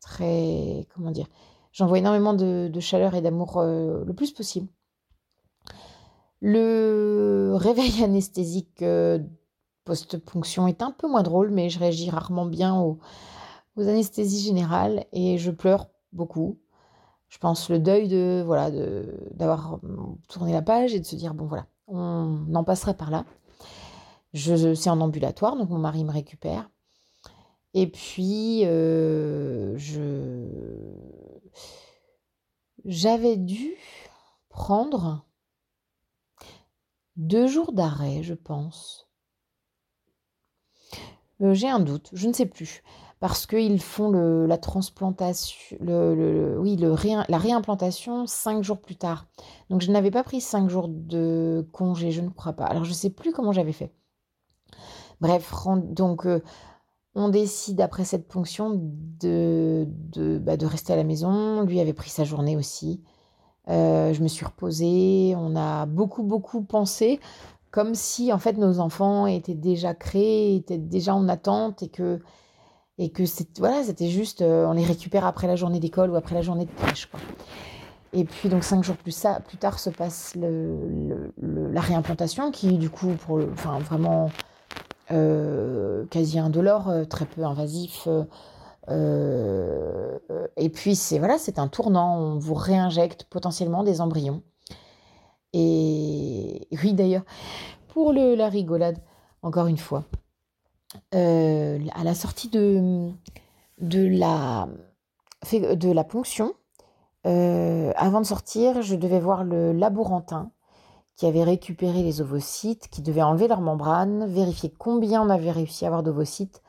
très, 0.00 0.86
comment 0.94 1.10
dire, 1.10 1.26
j'envoie 1.72 1.98
énormément 1.98 2.32
de, 2.32 2.70
chaleur 2.78 3.16
et 3.16 3.20
d'amour 3.20 3.58
euh, 3.58 4.04
le 4.04 4.14
plus 4.14 4.30
possible. 4.30 4.68
Le 6.40 7.54
réveil 7.56 8.04
anesthésique 8.04 8.82
euh, 8.82 9.18
post-ponction 9.84 10.68
est 10.68 10.80
un 10.80 10.92
peu 10.92 11.08
moins 11.08 11.24
drôle, 11.24 11.50
mais 11.50 11.68
je 11.70 11.80
réagis 11.80 12.08
rarement 12.08 12.46
bien 12.46 12.76
aux, 13.78 13.88
anesthésies 13.88 14.44
générales 14.44 15.04
et 15.12 15.38
je 15.38 15.50
pleure 15.50 15.88
beaucoup. 16.12 16.58
Je 17.28 17.38
pense 17.38 17.68
le 17.68 17.78
deuil 17.78 18.08
de 18.08 18.42
voilà 18.44 18.70
d'avoir 19.32 19.80
tourné 20.28 20.52
la 20.52 20.62
page 20.62 20.94
et 20.94 21.00
de 21.00 21.04
se 21.04 21.16
dire 21.16 21.34
bon 21.34 21.46
voilà 21.46 21.66
on 21.86 22.54
en 22.54 22.64
passera 22.64 22.94
par 22.94 23.10
là. 23.10 23.24
Je 24.32 24.74
c'est 24.74 24.90
en 24.90 25.00
ambulatoire 25.00 25.56
donc 25.56 25.70
mon 25.70 25.78
mari 25.78 26.04
me 26.04 26.12
récupère 26.12 26.70
et 27.74 27.86
puis 27.86 28.64
euh, 28.64 29.76
je 29.76 30.46
j'avais 32.84 33.36
dû 33.36 33.74
prendre 34.48 35.26
deux 37.16 37.46
jours 37.46 37.72
d'arrêt 37.72 38.22
je 38.22 38.34
pense 38.34 39.08
euh, 41.40 41.54
j'ai 41.54 41.68
un 41.68 41.80
doute, 41.80 42.10
je 42.12 42.28
ne 42.28 42.32
sais 42.32 42.46
plus. 42.46 42.82
Parce 43.20 43.46
qu'ils 43.46 43.82
font 43.82 44.12
la 44.12 44.58
transplantation, 44.58 45.76
oui, 45.80 46.76
la 46.76 47.38
réimplantation 47.38 48.26
cinq 48.26 48.62
jours 48.62 48.80
plus 48.80 48.94
tard. 48.96 49.26
Donc 49.70 49.80
je 49.80 49.90
n'avais 49.90 50.12
pas 50.12 50.22
pris 50.22 50.40
cinq 50.40 50.68
jours 50.70 50.86
de 50.88 51.66
congé, 51.72 52.12
je 52.12 52.20
ne 52.20 52.28
crois 52.28 52.52
pas. 52.52 52.66
Alors 52.66 52.84
je 52.84 52.90
ne 52.90 52.94
sais 52.94 53.10
plus 53.10 53.32
comment 53.32 53.52
j'avais 53.52 53.72
fait. 53.72 53.92
Bref, 55.20 55.52
donc 55.82 56.26
euh, 56.26 56.42
on 57.16 57.28
décide 57.28 57.80
après 57.80 58.04
cette 58.04 58.28
ponction 58.28 58.70
de, 58.74 59.88
de, 59.88 60.38
bah, 60.38 60.56
de, 60.56 60.64
rester 60.64 60.92
à 60.92 60.96
la 60.96 61.02
maison. 61.02 61.62
Lui 61.62 61.80
avait 61.80 61.92
pris 61.92 62.10
sa 62.10 62.22
journée 62.22 62.56
aussi. 62.56 63.02
Euh, 63.68 64.12
je 64.12 64.22
me 64.22 64.28
suis 64.28 64.46
reposée. 64.46 65.34
On 65.36 65.56
a 65.56 65.86
beaucoup, 65.86 66.22
beaucoup 66.22 66.62
pensé 66.62 67.18
comme 67.70 67.94
si 67.94 68.32
en 68.32 68.38
fait 68.38 68.54
nos 68.54 68.80
enfants 68.80 69.26
étaient 69.26 69.54
déjà 69.54 69.94
créés, 69.94 70.56
étaient 70.56 70.78
déjà 70.78 71.14
en 71.14 71.28
attente 71.28 71.82
et 71.82 71.88
que 71.88 72.20
et 72.98 73.10
que 73.10 73.22
voilà 73.58 73.82
c'était 73.82 74.08
juste 74.08 74.42
euh, 74.42 74.66
on 74.66 74.72
les 74.72 74.84
récupère 74.84 75.24
après 75.24 75.46
la 75.46 75.56
journée 75.56 75.80
d'école 75.80 76.10
ou 76.10 76.16
après 76.16 76.34
la 76.34 76.42
journée 76.42 76.66
de 76.66 76.70
crèche 76.72 77.06
quoi. 77.06 77.20
Et 78.14 78.24
puis 78.24 78.48
donc 78.48 78.64
cinq 78.64 78.82
jours 78.82 78.96
plus, 78.96 79.12
ça, 79.12 79.40
plus 79.40 79.58
tard 79.58 79.78
se 79.78 79.90
passe 79.90 80.34
le, 80.34 81.32
la 81.40 81.80
réimplantation 81.80 82.50
qui 82.50 82.78
du 82.78 82.90
coup 82.90 83.12
pour 83.26 83.40
enfin 83.52 83.78
vraiment 83.80 84.30
euh, 85.10 86.06
quasi 86.06 86.38
indolore, 86.38 86.88
euh, 86.88 87.04
très 87.04 87.26
peu 87.26 87.44
invasif. 87.44 88.08
et 90.56 90.70
puis 90.70 90.96
c'est 90.96 91.18
voilà 91.18 91.38
c'est 91.38 91.58
un 91.58 91.68
tournant, 91.68 92.18
on 92.18 92.38
vous 92.38 92.54
réinjecte 92.54 93.24
potentiellement 93.24 93.82
des 93.84 94.00
embryons. 94.00 94.42
Et 95.52 96.68
oui, 96.82 96.92
d'ailleurs, 96.92 97.24
pour 97.88 98.12
le, 98.12 98.34
la 98.34 98.48
rigolade, 98.48 98.98
encore 99.42 99.66
une 99.66 99.78
fois, 99.78 100.04
euh, 101.14 101.78
à 101.94 102.04
la 102.04 102.14
sortie 102.14 102.48
de, 102.48 103.10
de, 103.78 104.06
la, 104.06 104.68
de 105.52 105.90
la 105.90 106.04
ponction, 106.04 106.54
euh, 107.26 107.92
avant 107.96 108.20
de 108.20 108.26
sortir, 108.26 108.82
je 108.82 108.94
devais 108.94 109.20
voir 109.20 109.44
le 109.44 109.72
laborantin 109.72 110.50
qui 111.16 111.26
avait 111.26 111.44
récupéré 111.44 112.02
les 112.02 112.20
ovocytes, 112.20 112.88
qui 112.88 113.02
devait 113.02 113.22
enlever 113.22 113.48
leur 113.48 113.60
membrane, 113.60 114.26
vérifier 114.26 114.72
combien 114.78 115.22
on 115.22 115.30
avait 115.30 115.50
réussi 115.50 115.84
à 115.84 115.88
avoir 115.88 116.02
d'ovocytes 116.02 116.62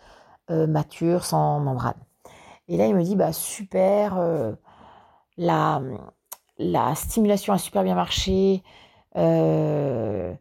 euh, 0.50 0.66
matures 0.66 1.24
sans 1.26 1.60
membrane. 1.60 2.00
Et 2.68 2.78
là, 2.78 2.88
il 2.88 2.96
me 2.96 3.04
dit, 3.04 3.16
bah 3.16 3.34
super, 3.34 4.20
la, 5.38 5.82
la 6.60 6.94
stimulation 6.94 7.54
a 7.54 7.58
super 7.58 7.84
bien 7.84 7.96
marché. 7.96 8.64
Euh, 9.16 10.34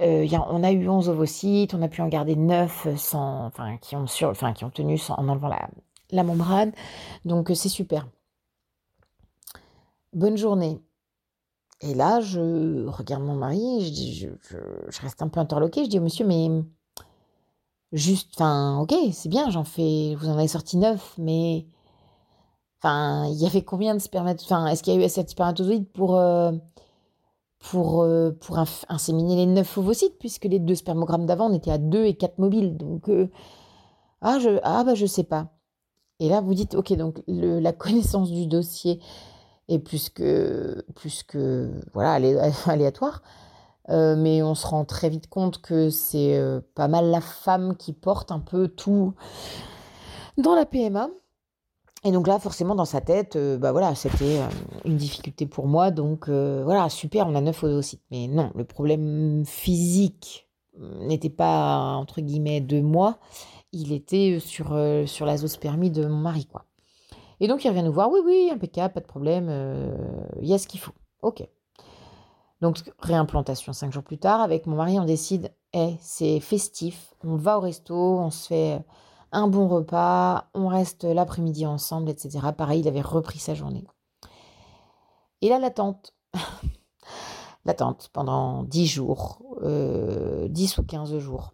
euh, 0.00 0.26
on 0.50 0.62
a 0.62 0.72
eu 0.72 0.88
11 0.88 1.08
ovocytes, 1.08 1.74
on 1.74 1.82
a 1.82 1.88
pu 1.88 2.02
en 2.02 2.08
garder 2.08 2.36
9 2.36 2.96
sans, 2.96 3.46
enfin, 3.46 3.76
qui, 3.78 3.96
ont 3.96 4.04
qui 4.06 4.64
ont 4.64 4.70
tenu 4.70 5.00
en 5.10 5.28
enlevant 5.28 5.50
la, 6.12 6.22
membrane. 6.22 6.72
Donc 7.24 7.50
c'est 7.54 7.68
super. 7.68 8.06
Bonne 10.12 10.36
journée. 10.36 10.80
Et 11.82 11.94
là, 11.94 12.20
je 12.20 12.86
regarde 12.86 13.22
mon 13.22 13.34
mari, 13.34 13.84
je, 13.84 13.90
dis, 13.90 14.14
je, 14.14 14.28
je, 14.88 15.00
reste 15.00 15.20
un 15.22 15.28
peu 15.28 15.40
interloquée. 15.40 15.84
Je 15.84 15.90
dis 15.90 15.98
au 15.98 16.02
monsieur, 16.02 16.26
mais 16.26 16.48
juste, 17.92 18.30
enfin, 18.34 18.78
ok, 18.80 18.94
c'est 19.12 19.28
bien, 19.28 19.50
j'en 19.50 19.64
fais, 19.64 20.14
vous 20.18 20.28
en 20.28 20.38
avez 20.38 20.48
sorti 20.48 20.78
9, 20.78 21.14
mais 21.18 21.66
Enfin, 22.82 23.26
il 23.28 23.36
y 23.42 23.46
avait 23.46 23.62
combien 23.62 23.94
de 23.94 24.00
spermatozoïdes? 24.00 24.52
Enfin, 24.52 24.66
est-ce 24.66 24.82
qu'il 24.82 24.94
y 24.94 24.96
a 24.96 25.00
eu 25.00 25.04
assez 25.04 25.22
de 25.24 25.28
spermatozoïdes 25.28 25.88
pour, 25.92 26.16
euh, 26.16 26.52
pour, 27.70 28.02
euh, 28.02 28.30
pour 28.30 28.58
inséminer 28.88 29.36
les 29.36 29.46
neuf 29.46 29.76
ovocytes, 29.78 30.18
puisque 30.18 30.44
les 30.44 30.58
deux 30.58 30.74
spermogrammes 30.74 31.26
d'avant, 31.26 31.50
on 31.50 31.54
était 31.54 31.70
à 31.70 31.78
2 31.78 32.04
et 32.04 32.14
4 32.14 32.38
mobiles. 32.38 32.76
Donc, 32.76 33.08
euh, 33.08 33.28
ah, 34.20 34.38
je, 34.38 34.58
ah, 34.62 34.84
bah, 34.84 34.94
je 34.94 35.06
sais 35.06 35.24
pas. 35.24 35.48
Et 36.20 36.28
là, 36.28 36.40
vous 36.40 36.54
dites, 36.54 36.74
ok, 36.74 36.92
donc 36.94 37.22
la 37.26 37.72
connaissance 37.74 38.30
du 38.30 38.46
dossier 38.46 39.00
est 39.68 39.80
plus 39.80 40.10
que, 40.10 40.84
plus 40.94 41.22
que 41.24 41.70
voilà, 41.92 42.12
aléatoire. 42.66 43.22
mais 43.88 44.42
on 44.42 44.54
se 44.54 44.66
rend 44.66 44.84
très 44.84 45.08
vite 45.08 45.28
compte 45.28 45.60
que 45.60 45.90
c'est 45.90 46.40
pas 46.74 46.88
mal 46.88 47.10
la 47.10 47.20
femme 47.20 47.76
qui 47.76 47.92
porte 47.92 48.30
un 48.30 48.40
peu 48.40 48.68
tout 48.68 49.14
dans 50.38 50.54
la 50.54 50.66
PMA. 50.66 51.08
Et 52.04 52.12
donc 52.12 52.26
là, 52.28 52.38
forcément, 52.38 52.74
dans 52.74 52.84
sa 52.84 53.00
tête, 53.00 53.36
euh, 53.36 53.58
bah 53.58 53.72
voilà, 53.72 53.94
c'était 53.94 54.38
euh, 54.38 54.48
une 54.84 54.96
difficulté 54.96 55.46
pour 55.46 55.66
moi. 55.66 55.90
Donc 55.90 56.28
euh, 56.28 56.62
voilà, 56.64 56.88
super, 56.88 57.26
on 57.26 57.34
a 57.34 57.40
neuf 57.40 57.64
ovocytes. 57.64 58.02
Mais 58.10 58.28
non, 58.28 58.52
le 58.54 58.64
problème 58.64 59.44
physique 59.44 60.48
n'était 60.78 61.30
pas, 61.30 61.94
entre 61.96 62.20
guillemets, 62.20 62.60
de 62.60 62.80
moi. 62.80 63.18
Il 63.72 63.92
était 63.92 64.38
sur, 64.40 64.76
sur 65.06 65.26
la 65.26 65.36
zoospermie 65.36 65.90
de 65.90 66.06
mon 66.06 66.18
mari, 66.18 66.46
quoi. 66.46 66.64
Et 67.40 67.48
donc 67.48 67.64
il 67.64 67.68
revient 67.68 67.82
nous 67.82 67.92
voir, 67.92 68.10
oui, 68.10 68.20
oui, 68.24 68.50
impeccable, 68.52 68.94
pas 68.94 69.00
de 69.00 69.06
problème, 69.06 69.50
il 70.40 70.48
y 70.48 70.54
a 70.54 70.58
ce 70.58 70.66
qu'il 70.66 70.80
faut. 70.80 70.92
Ok. 71.22 71.46
Donc 72.62 72.78
réimplantation 72.98 73.74
cinq 73.74 73.92
jours 73.92 74.02
plus 74.02 74.16
tard, 74.16 74.40
avec 74.40 74.66
mon 74.66 74.76
mari, 74.76 74.98
on 74.98 75.04
décide, 75.04 75.52
hey, 75.74 75.98
c'est 76.00 76.40
festif, 76.40 77.14
on 77.24 77.36
va 77.36 77.58
au 77.58 77.60
resto, 77.60 77.94
on 77.94 78.30
se 78.30 78.46
fait 78.46 78.80
un 79.32 79.48
bon 79.48 79.68
repas, 79.68 80.48
on 80.54 80.68
reste 80.68 81.04
l'après-midi 81.04 81.66
ensemble, 81.66 82.10
etc. 82.10 82.38
Pareil, 82.56 82.80
il 82.80 82.88
avait 82.88 83.00
repris 83.00 83.38
sa 83.38 83.54
journée. 83.54 83.86
Et 85.42 85.48
là, 85.48 85.58
l'attente. 85.58 86.14
l'attente 87.64 88.08
pendant 88.12 88.62
10 88.64 88.86
jours, 88.86 89.38
euh, 89.62 90.48
10 90.48 90.78
ou 90.78 90.82
15 90.84 91.18
jours, 91.18 91.52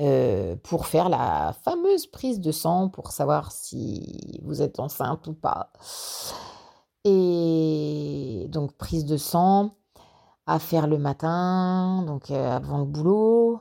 euh, 0.00 0.56
pour 0.62 0.86
faire 0.86 1.08
la 1.08 1.54
fameuse 1.64 2.06
prise 2.06 2.40
de 2.40 2.50
sang 2.50 2.88
pour 2.88 3.12
savoir 3.12 3.52
si 3.52 4.40
vous 4.42 4.62
êtes 4.62 4.80
enceinte 4.80 5.26
ou 5.26 5.34
pas. 5.34 5.72
Et 7.04 8.46
donc, 8.48 8.72
prise 8.72 9.04
de 9.04 9.16
sang 9.16 9.76
à 10.46 10.58
faire 10.58 10.86
le 10.86 10.98
matin, 10.98 12.02
donc 12.06 12.30
euh, 12.30 12.56
avant 12.56 12.78
le 12.78 12.84
boulot 12.84 13.60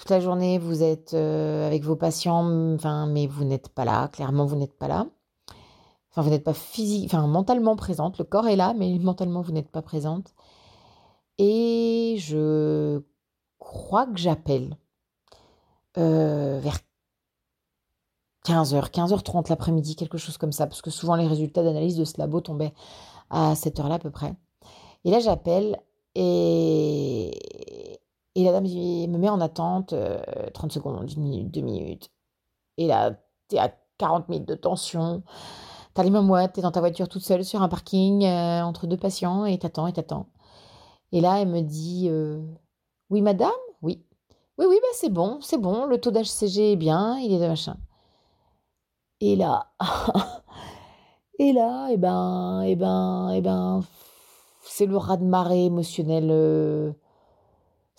toute 0.00 0.08
la 0.08 0.20
journée, 0.20 0.56
vous 0.58 0.82
êtes 0.82 1.12
euh, 1.12 1.66
avec 1.66 1.84
vos 1.84 1.94
patients, 1.94 2.74
enfin, 2.74 3.06
mais 3.06 3.26
vous 3.26 3.44
n'êtes 3.44 3.68
pas 3.68 3.84
là. 3.84 4.08
Clairement, 4.08 4.46
vous 4.46 4.56
n'êtes 4.56 4.72
pas 4.72 4.88
là. 4.88 5.06
Enfin, 6.10 6.22
vous 6.22 6.30
n'êtes 6.30 6.42
pas 6.42 6.54
physique, 6.54 7.04
enfin, 7.04 7.26
mentalement 7.26 7.76
présente. 7.76 8.16
Le 8.16 8.24
corps 8.24 8.48
est 8.48 8.56
là, 8.56 8.72
mais 8.74 8.98
mentalement, 9.00 9.42
vous 9.42 9.52
n'êtes 9.52 9.70
pas 9.70 9.82
présente. 9.82 10.32
Et 11.36 12.16
je 12.18 13.02
crois 13.58 14.06
que 14.06 14.16
j'appelle 14.16 14.78
euh, 15.98 16.60
vers 16.62 16.78
15h, 18.46 18.90
15h30 18.90 19.50
l'après-midi, 19.50 19.96
quelque 19.96 20.16
chose 20.16 20.38
comme 20.38 20.52
ça, 20.52 20.66
parce 20.66 20.80
que 20.80 20.90
souvent 20.90 21.14
les 21.14 21.26
résultats 21.26 21.62
d'analyse 21.62 21.96
de 21.96 22.06
ce 22.06 22.14
labo 22.16 22.40
tombaient 22.40 22.72
à 23.28 23.54
cette 23.54 23.78
heure-là 23.78 23.96
à 23.96 23.98
peu 23.98 24.10
près. 24.10 24.34
Et 25.04 25.10
là, 25.10 25.20
j'appelle 25.20 25.78
Et, 26.14 27.38
et 28.40 28.44
la 28.44 28.52
dame 28.52 28.64
me 28.64 29.18
met 29.18 29.28
en 29.28 29.40
attente 29.40 29.94
30 30.54 30.72
secondes, 30.72 31.10
une 31.12 31.22
minute, 31.22 31.50
deux 31.50 31.60
minutes. 31.62 32.10
Et 32.78 32.86
là, 32.86 33.12
t'es 33.48 33.58
à 33.58 33.72
40 33.98 34.28
minutes 34.28 34.48
de 34.48 34.54
tension. 34.54 35.22
T'as 35.94 36.02
les 36.04 36.10
mains 36.10 36.46
tu 36.46 36.52
t'es 36.54 36.62
dans 36.62 36.70
ta 36.72 36.80
voiture 36.80 37.08
toute 37.08 37.22
seule 37.22 37.44
sur 37.44 37.62
un 37.62 37.68
parking 37.68 38.24
entre 38.26 38.86
deux 38.86 38.96
patients 38.96 39.44
et 39.44 39.58
t'attends 39.58 39.86
et 39.86 39.92
t'attends. 39.92 40.26
Et 41.12 41.20
là, 41.20 41.40
elle 41.40 41.48
me 41.48 41.60
dit 41.62 42.10
Oui, 43.10 43.22
madame? 43.22 43.50
Oui. 43.82 44.04
Oui, 44.58 44.66
oui, 44.68 44.76
bah, 44.82 44.88
c'est 44.92 45.08
bon, 45.08 45.38
c'est 45.40 45.56
bon, 45.58 45.86
le 45.86 45.98
taux 45.98 46.10
d'HCG 46.10 46.72
est 46.72 46.76
bien, 46.76 47.18
il 47.18 47.32
est 47.32 47.38
de 47.40 47.46
machin. 47.46 47.76
Et 49.20 49.36
là, 49.36 49.72
et 51.38 51.52
là, 51.52 51.88
et 51.90 51.94
eh 51.94 51.96
ben, 51.96 52.62
et 52.62 52.70
eh 52.72 52.76
ben, 52.76 53.30
et 53.32 53.38
eh 53.38 53.40
ben, 53.40 53.82
c'est 54.64 54.86
le 54.86 54.96
raz-de-marée 54.96 55.66
émotionnel. 55.66 56.94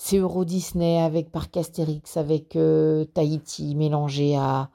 C'est 0.04 0.18
Euro 0.18 0.46
Disney 0.46 1.00
avec 1.00 1.32
Parc 1.32 1.56
Astérix, 1.58 2.18
avec 2.18 2.56
euh, 2.56 3.06
Tahiti 3.06 3.76
mélangé 3.76 4.36
à 4.36 4.72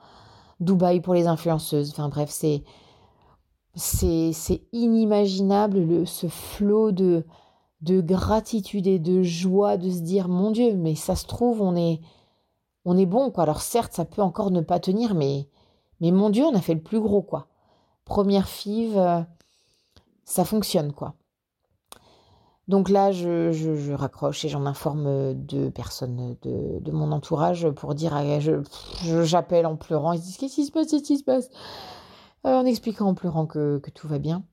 Dubaï 0.60 1.00
pour 1.00 1.14
les 1.14 1.26
influenceuses. 1.26 1.90
Enfin 1.90 2.08
bref, 2.08 2.30
c'est 2.30 2.62
c'est 3.74 4.62
inimaginable 4.72 5.80
le, 5.80 6.06
ce 6.06 6.28
flot 6.28 6.92
de 6.92 7.24
de 7.80 8.00
gratitude 8.00 8.86
et 8.86 9.00
de 9.00 9.24
joie 9.24 9.76
de 9.76 9.90
se 9.90 9.98
dire 9.98 10.28
mon 10.28 10.52
Dieu, 10.52 10.76
mais 10.76 10.94
ça 10.94 11.16
se 11.16 11.26
trouve, 11.26 11.60
on 11.60 11.74
est, 11.74 12.00
on 12.84 12.96
est 12.96 13.04
bon, 13.04 13.32
quoi. 13.32 13.42
Alors 13.42 13.62
certes, 13.62 13.94
ça 13.94 14.04
peut 14.04 14.22
encore 14.22 14.52
ne 14.52 14.60
pas 14.60 14.78
tenir, 14.78 15.16
mais, 15.16 15.48
mais 16.00 16.12
mon 16.12 16.30
Dieu, 16.30 16.44
on 16.44 16.54
a 16.54 16.60
fait 16.60 16.74
le 16.74 16.82
plus 16.82 17.00
gros, 17.00 17.22
quoi. 17.22 17.48
Première 18.04 18.48
five, 18.48 18.96
euh, 18.96 19.22
ça 20.24 20.44
fonctionne, 20.44 20.92
quoi. 20.92 21.14
Donc 22.68 22.88
là, 22.88 23.12
je, 23.12 23.52
je, 23.52 23.92
raccroche 23.92 24.44
et 24.44 24.48
j'en 24.48 24.66
informe 24.66 25.34
deux 25.34 25.70
personnes 25.70 26.36
de, 26.42 26.80
de, 26.80 26.92
mon 26.92 27.12
entourage 27.12 27.68
pour 27.70 27.94
dire, 27.94 28.20
je, 28.40 29.22
j'appelle 29.22 29.66
en 29.66 29.76
pleurant, 29.76 30.12
ils 30.12 30.20
disent 30.20 30.36
qu'est-ce 30.36 30.56
qui 30.56 30.66
se 30.66 30.72
passe, 30.72 30.90
qu'est-ce 30.90 31.04
qui 31.04 31.18
se 31.18 31.24
passe, 31.24 31.48
euh, 32.44 32.56
en 32.56 32.66
expliquant 32.66 33.06
en 33.06 33.14
pleurant 33.14 33.46
que, 33.46 33.80
tout 33.94 34.08
va 34.08 34.18
bien. 34.18 34.44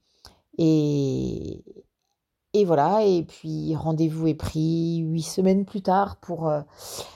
Et, 0.59 1.63
et 2.53 2.65
voilà, 2.65 3.03
et 3.03 3.23
puis 3.23 3.75
rendez-vous 3.75 4.27
est 4.27 4.35
pris 4.35 4.97
huit 4.97 5.23
semaines 5.23 5.65
plus 5.65 5.81
tard 5.81 6.17
pour, 6.17 6.47
euh, 6.47 6.61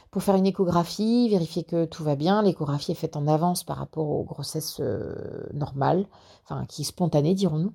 pour 0.09 0.23
faire 0.23 0.35
une 0.35 0.47
échographie, 0.47 1.29
vérifier 1.29 1.63
que 1.63 1.85
tout 1.85 2.03
va 2.03 2.15
bien. 2.15 2.41
L'échographie 2.41 2.93
est 2.93 2.95
faite 2.95 3.15
en 3.15 3.27
avance 3.27 3.63
par 3.63 3.77
rapport 3.77 4.09
aux 4.09 4.23
grossesses 4.23 4.79
euh, 4.79 5.47
normales, 5.53 6.07
enfin 6.43 6.65
qui 6.65 6.83
spontanées 6.83 7.35
dirons-nous. 7.35 7.73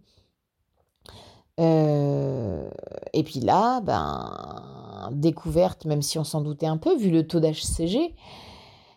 Euh, 1.60 2.68
et 3.12 3.22
puis 3.22 3.40
là, 3.40 3.80
ben, 3.80 5.10
découverte, 5.12 5.84
même 5.84 6.02
si 6.02 6.18
on 6.18 6.24
s'en 6.24 6.40
doutait 6.40 6.66
un 6.66 6.78
peu, 6.78 6.96
vu 6.96 7.10
le 7.10 7.26
taux 7.26 7.40
d'HCG, 7.40 8.14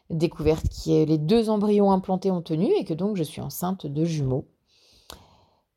découverte 0.09 0.67
que 0.69 1.05
les 1.05 1.17
deux 1.17 1.49
embryons 1.49 1.91
implantés 1.91 2.31
ont 2.31 2.41
tenu 2.41 2.71
et 2.77 2.85
que 2.85 2.93
donc 2.93 3.17
je 3.17 3.23
suis 3.23 3.41
enceinte 3.41 3.85
de 3.85 4.05
jumeaux. 4.05 4.47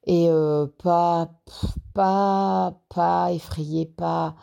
Et 0.06 0.30
pas, 0.78 1.28
pas, 1.92 2.80
pas 2.88 3.32
effrayé, 3.32 3.84
pas, 3.84 4.36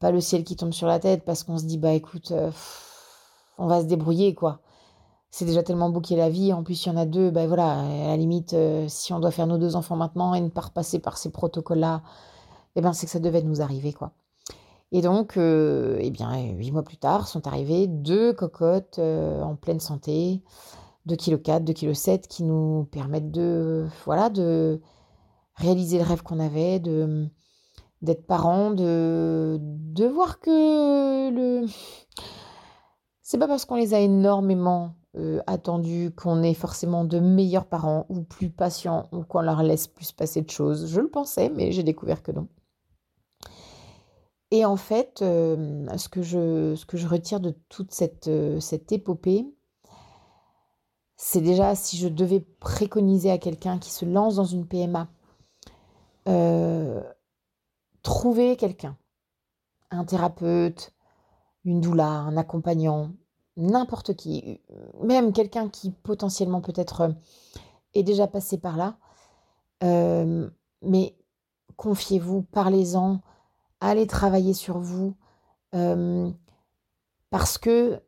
pas 0.00 0.10
le 0.10 0.20
ciel 0.20 0.44
qui 0.44 0.56
tombe 0.56 0.72
sur 0.72 0.86
la 0.86 0.98
tête 0.98 1.24
parce 1.24 1.44
qu'on 1.44 1.56
se 1.56 1.64
dit, 1.64 1.78
bah 1.78 1.92
écoute, 1.92 2.32
on 3.56 3.66
va 3.66 3.80
se 3.80 3.86
débrouiller, 3.86 4.34
quoi. 4.34 4.60
C'est 5.32 5.44
déjà 5.44 5.64
tellement 5.64 5.90
bouqué 5.90 6.14
la 6.14 6.28
vie. 6.28 6.52
En 6.52 6.62
plus, 6.62 6.84
il 6.84 6.90
y 6.90 6.92
en 6.92 6.96
a 6.96 7.06
deux. 7.06 7.32
Bah 7.32 7.48
voilà, 7.48 7.80
à 7.80 8.06
la 8.08 8.16
limite, 8.16 8.54
si 8.86 9.12
on 9.12 9.18
doit 9.18 9.32
faire 9.32 9.48
nos 9.48 9.58
deux 9.58 9.74
enfants 9.74 9.96
maintenant 9.96 10.34
et 10.34 10.40
ne 10.40 10.48
pas 10.48 10.60
repasser 10.60 11.00
par 11.00 11.18
ces 11.18 11.30
protocoles-là, 11.30 12.02
eh 12.76 12.80
ben, 12.80 12.92
c'est 12.92 13.06
que 13.06 13.12
ça 13.12 13.18
devait 13.18 13.42
nous 13.42 13.60
arriver, 13.62 13.92
quoi. 13.92 14.12
Et 14.92 15.00
donc, 15.00 15.38
eh 15.38 16.10
bien, 16.10 16.38
huit 16.52 16.70
mois 16.70 16.82
plus 16.84 16.98
tard, 16.98 17.26
sont 17.26 17.46
arrivées 17.46 17.86
deux 17.88 18.34
cocottes 18.34 18.98
en 18.98 19.56
pleine 19.56 19.80
santé, 19.80 20.42
2,4 21.08 21.62
kg, 21.62 21.72
2,7 21.72 22.20
kg 22.20 22.26
qui 22.28 22.42
nous 22.44 22.86
permettent 22.92 23.30
de, 23.30 23.86
voilà, 24.04 24.28
de 24.30 24.80
réaliser 25.56 25.98
le 25.98 26.04
rêve 26.04 26.22
qu'on 26.22 26.40
avait, 26.40 26.78
de 26.78 27.28
d'être 28.02 28.26
parents, 28.26 28.72
de, 28.72 29.58
de 29.60 30.06
voir 30.06 30.40
que 30.40 31.30
le 31.30 31.66
c'est 33.22 33.38
pas 33.38 33.46
parce 33.46 33.64
qu'on 33.64 33.76
les 33.76 33.94
a 33.94 34.00
énormément 34.00 34.94
euh, 35.14 35.42
attendus 35.46 36.10
qu'on 36.16 36.42
est 36.42 36.54
forcément 36.54 37.04
de 37.04 37.18
meilleurs 37.18 37.66
parents 37.66 38.06
ou 38.08 38.22
plus 38.22 38.48
patients 38.48 39.10
ou 39.12 39.24
qu'on 39.24 39.42
leur 39.42 39.62
laisse 39.62 39.86
plus 39.86 40.10
passer 40.10 40.40
de 40.40 40.48
choses. 40.48 40.86
Je 40.86 41.02
le 41.02 41.08
pensais, 41.08 41.50
mais 41.50 41.70
j'ai 41.70 41.82
découvert 41.82 42.22
que 42.22 42.32
non. 42.32 42.48
Et 44.50 44.64
en 44.64 44.76
fait, 44.76 45.20
euh, 45.20 45.86
ce, 45.98 46.08
que 46.08 46.22
je, 46.22 47.06
retire 47.06 47.40
de 47.40 47.50
toute 47.68 47.92
cette, 47.92 48.28
euh, 48.28 48.58
cette 48.58 48.90
épopée, 48.90 49.46
c'est 51.16 51.42
déjà 51.42 51.74
si 51.74 51.98
je 51.98 52.08
devais 52.08 52.40
préconiser 52.40 53.30
à 53.30 53.36
quelqu'un 53.36 53.78
qui 53.78 53.90
se 53.90 54.06
lance 54.06 54.36
dans 54.36 54.44
une 54.44 54.66
PMA, 54.66 55.08
trouver 58.02 58.56
quelqu'un, 58.56 58.96
un 59.90 60.04
thérapeute, 60.04 60.94
une 61.64 61.82
doula, 61.82 62.08
un 62.08 62.36
accompagnant, 62.38 63.12
n'importe 63.56 64.14
qui, 64.14 64.60
même 65.02 65.32
quelqu'un 65.32 65.68
qui 65.68 65.90
potentiellement 65.90 66.60
peut-être 66.60 67.00
euh, 67.02 67.12
est 67.94 68.02
déjà 68.02 68.26
passé 68.26 68.58
par 68.58 68.76
là, 68.76 68.96
euh, 69.82 70.48
mais 70.82 71.16
confiez-vous, 71.76 72.42
parlez-en, 72.42 73.20
allez 73.80 74.06
travailler 74.06 74.54
sur 74.54 74.78
vous, 74.78 75.14
parce 77.30 77.56
que 77.58 78.00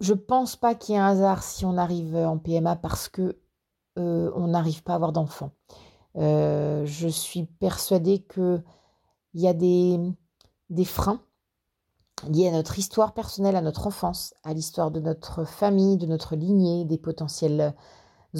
je 0.00 0.14
pense 0.14 0.56
pas 0.56 0.74
qu'il 0.74 0.94
y 0.94 0.98
ait 0.98 1.00
un 1.00 1.08
hasard 1.08 1.42
si 1.42 1.64
on 1.64 1.76
arrive 1.76 2.16
en 2.16 2.38
PMA 2.38 2.76
parce 2.76 3.08
que 3.08 3.38
euh, 3.98 4.30
on 4.34 4.48
n'arrive 4.48 4.82
pas 4.82 4.92
à 4.92 4.96
avoir 4.96 5.12
d'enfants. 5.12 5.52
Euh, 6.16 6.84
je 6.86 7.08
suis 7.08 7.44
persuadée 7.44 8.22
qu'il 8.22 8.62
y 9.34 9.46
a 9.46 9.52
des 9.52 10.84
freins 10.84 11.20
liés 12.28 12.48
à 12.48 12.52
notre 12.52 12.78
histoire 12.78 13.14
personnelle, 13.14 13.56
à 13.56 13.62
notre 13.62 13.86
enfance, 13.86 14.34
à 14.44 14.52
l'histoire 14.52 14.90
de 14.90 15.00
notre 15.00 15.44
famille, 15.44 15.96
de 15.96 16.06
notre 16.06 16.36
lignée, 16.36 16.84
des 16.84 16.98
potentiels 16.98 17.74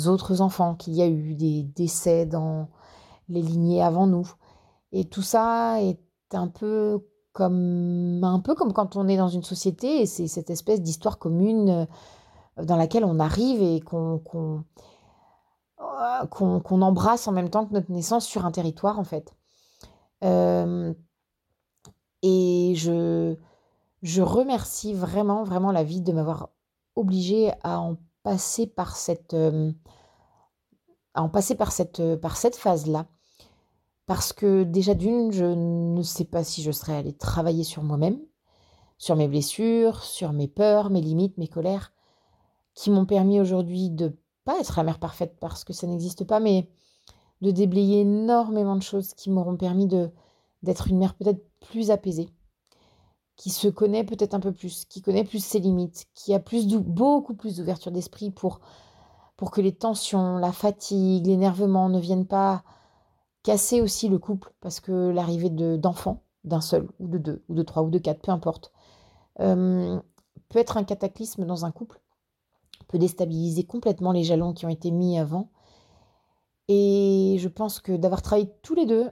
autres 0.07 0.41
enfants, 0.41 0.75
qu'il 0.75 0.95
y 0.95 1.03
a 1.03 1.09
eu 1.09 1.35
des 1.35 1.63
décès 1.63 2.27
dans 2.27 2.69
les 3.29 3.43
lignées 3.43 3.83
avant 3.83 4.07
nous. 4.07 4.31
Et 4.93 5.05
tout 5.05 5.23
ça 5.23 5.81
est 5.83 6.01
un 6.33 6.49
peu 6.49 7.07
comme 7.33 8.25
un 8.25 8.41
peu 8.41 8.55
comme 8.55 8.73
quand 8.73 8.97
on 8.97 9.07
est 9.09 9.17
dans 9.17 9.29
une 9.29 9.45
société 9.45 10.03
et 10.03 10.07
c'est 10.07 10.27
cette 10.27 10.51
espèce 10.51 10.83
d'histoire 10.83 11.19
commune 11.19 11.71
euh, 11.71 12.65
dans 12.65 12.77
laquelle 12.77 13.05
on 13.05 13.21
arrive 13.21 13.63
et 13.63 13.81
qu'on 13.81 14.21
euh, 15.81 16.27
qu'on 16.27 16.83
embrasse 16.83 17.29
en 17.29 17.33
même 17.33 17.51
temps 17.51 17.67
que 17.67 17.73
notre 17.73 17.91
naissance 17.91 18.27
sur 18.27 18.45
un 18.45 18.51
territoire 18.51 18.99
en 18.99 19.05
fait. 19.05 19.35
Euh, 20.25 20.93
et 22.23 22.75
je, 22.77 23.37
je 24.03 24.23
remercie 24.23 24.95
vraiment 24.95 25.45
vraiment 25.45 25.73
la 25.73 25.85
vie 25.85 26.01
de 26.01 26.13
m'avoir 26.13 26.51
obligée 26.97 27.53
à 27.63 27.81
en 27.81 27.97
passer 28.23 28.67
par 28.67 28.97
cette 28.97 29.37
en 31.15 31.29
passer 31.29 31.55
par 31.55 31.73
cette 31.73 32.17
par 32.17 32.37
cette 32.37 32.57
phase 32.57 32.87
là 32.87 33.07
parce 34.11 34.33
que 34.33 34.65
déjà 34.65 34.95
d'une, 34.95 35.31
je 35.31 35.45
ne 35.45 36.03
sais 36.03 36.25
pas 36.25 36.43
si 36.43 36.65
je 36.65 36.73
serais 36.73 36.97
allée 36.97 37.13
travailler 37.13 37.63
sur 37.63 37.85
moi-même, 37.85 38.19
sur 38.99 39.15
mes 39.15 39.29
blessures, 39.29 40.03
sur 40.03 40.33
mes 40.33 40.49
peurs, 40.49 40.91
mes 40.91 41.01
limites, 41.01 41.39
mes 41.39 41.47
colères, 41.47 41.93
qui 42.75 42.91
m'ont 42.91 43.07
permis 43.07 43.41
aujourd'hui 43.41 43.89
de 43.89 44.19
pas 44.45 44.59
être 44.59 44.77
la 44.77 44.83
mère 44.83 44.99
parfaite 44.99 45.37
parce 45.39 45.63
que 45.63 45.73
ça 45.73 45.87
n'existe 45.87 46.25
pas, 46.25 46.41
mais 46.41 46.69
de 47.41 47.53
déblayer 47.53 48.01
énormément 48.01 48.75
de 48.75 48.83
choses 48.83 49.15
qui 49.15 49.31
m'auront 49.31 49.57
permis 49.57 49.87
de 49.87 50.11
d'être 50.65 50.89
une 50.89 50.99
mère 50.99 51.15
peut-être 51.15 51.47
plus 51.61 51.93
apaisée, 51.93 52.31
qui 53.41 53.49
se 53.49 53.69
connaît 53.69 54.05
peut-être 54.05 54.35
un 54.35 54.41
peu 54.41 54.53
plus, 54.53 54.85
qui 54.85 55.01
connaît 55.01 55.25
plus 55.25 55.43
ses 55.43 55.61
limites, 55.61 56.05
qui 56.13 56.35
a 56.35 56.39
plus 56.39 56.67
beaucoup 56.67 57.33
plus 57.33 57.57
d'ouverture 57.57 57.91
d'esprit 57.91 58.31
pour 58.31 58.61
que 59.51 59.63
les 59.63 59.75
tensions, 59.75 60.37
la 60.37 60.53
fatigue, 60.53 61.27
l'énervement 61.27 61.89
ne 61.89 61.99
viennent 61.99 62.27
pas 62.27 62.63
casser 63.43 63.81
aussi 63.81 64.11
le 64.11 64.19
couple, 64.19 64.53
parce 64.61 64.79
que 64.79 65.09
l'arrivée 65.09 65.49
d'enfants, 65.49 66.23
d'un 66.45 66.61
seul, 66.61 66.87
ou 66.99 67.09
de 67.09 67.17
deux, 67.17 67.43
ou 67.49 67.55
de 67.55 67.63
trois, 67.63 67.83
ou 67.83 67.89
de 67.89 67.97
quatre, 67.97 68.21
peu 68.21 68.31
importe, 68.31 68.73
peut 69.39 70.03
être 70.53 70.77
un 70.77 70.85
cataclysme 70.85 71.47
dans 71.47 71.65
un 71.65 71.71
couple, 71.71 71.99
peut 72.89 72.99
déstabiliser 72.99 73.65
complètement 73.65 74.13
les 74.13 74.23
jalons 74.23 74.53
qui 74.53 74.67
ont 74.67 74.69
été 74.69 74.91
mis 74.91 75.19
avant. 75.19 75.49
Et 76.69 77.37
je 77.41 77.49
pense 77.49 77.81
que 77.81 77.97
d'avoir 77.97 78.21
travaillé 78.21 78.53
tous 78.61 78.75
les 78.75 78.85
deux, 78.85 79.11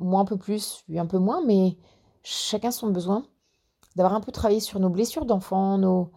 moi 0.00 0.18
un 0.20 0.24
peu 0.24 0.36
plus, 0.36 0.82
lui 0.88 0.98
un 0.98 1.06
peu 1.06 1.18
moins, 1.18 1.44
mais 1.46 1.78
chacun 2.24 2.72
son 2.72 2.88
besoin, 2.88 3.24
d'avoir 3.98 4.14
un 4.14 4.20
peu 4.20 4.32
travaillé 4.32 4.60
sur 4.60 4.80
nos 4.80 4.88
blessures 4.88 5.26
d'enfants, 5.26 5.76
nos, 5.78 6.10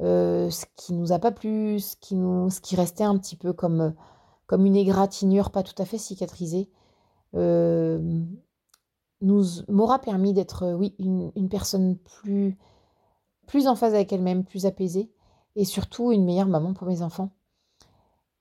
euh, 0.00 0.50
ce 0.50 0.66
qui 0.76 0.92
nous 0.92 1.12
a 1.12 1.18
pas 1.18 1.32
plu, 1.32 1.80
ce 1.80 1.96
qui, 1.96 2.76
restait 2.76 3.04
un 3.04 3.18
petit 3.18 3.36
peu 3.36 3.52
comme, 3.52 3.94
comme 4.46 4.66
une 4.66 4.76
égratignure 4.76 5.50
pas 5.50 5.64
tout 5.64 5.80
à 5.82 5.84
fait 5.84 5.98
cicatrisée, 5.98 6.70
nous 9.22 9.44
m'aura 9.68 9.98
permis 10.00 10.34
d'être, 10.34 10.74
oui, 10.74 10.94
une, 10.98 11.48
personne 11.48 11.96
plus, 11.96 12.58
plus 13.46 13.66
en 13.68 13.76
phase 13.76 13.94
avec 13.94 14.12
elle-même, 14.12 14.44
plus 14.44 14.66
apaisée, 14.66 15.10
et 15.56 15.64
surtout 15.64 16.12
une 16.12 16.24
meilleure 16.24 16.48
maman 16.48 16.74
pour 16.74 16.86
mes 16.88 17.02
enfants. 17.02 17.30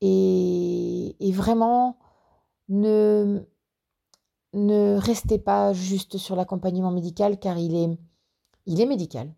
Et, 0.01 1.15
et 1.19 1.31
vraiment, 1.31 1.97
ne, 2.69 3.41
ne 4.53 4.97
restez 4.97 5.37
pas 5.37 5.73
juste 5.73 6.17
sur 6.17 6.35
l'accompagnement 6.35 6.91
médical, 6.91 7.39
car 7.39 7.57
il 7.57 7.75
est, 7.75 7.97
il 8.71 8.81
est 8.81 8.85
médical. 8.85 9.33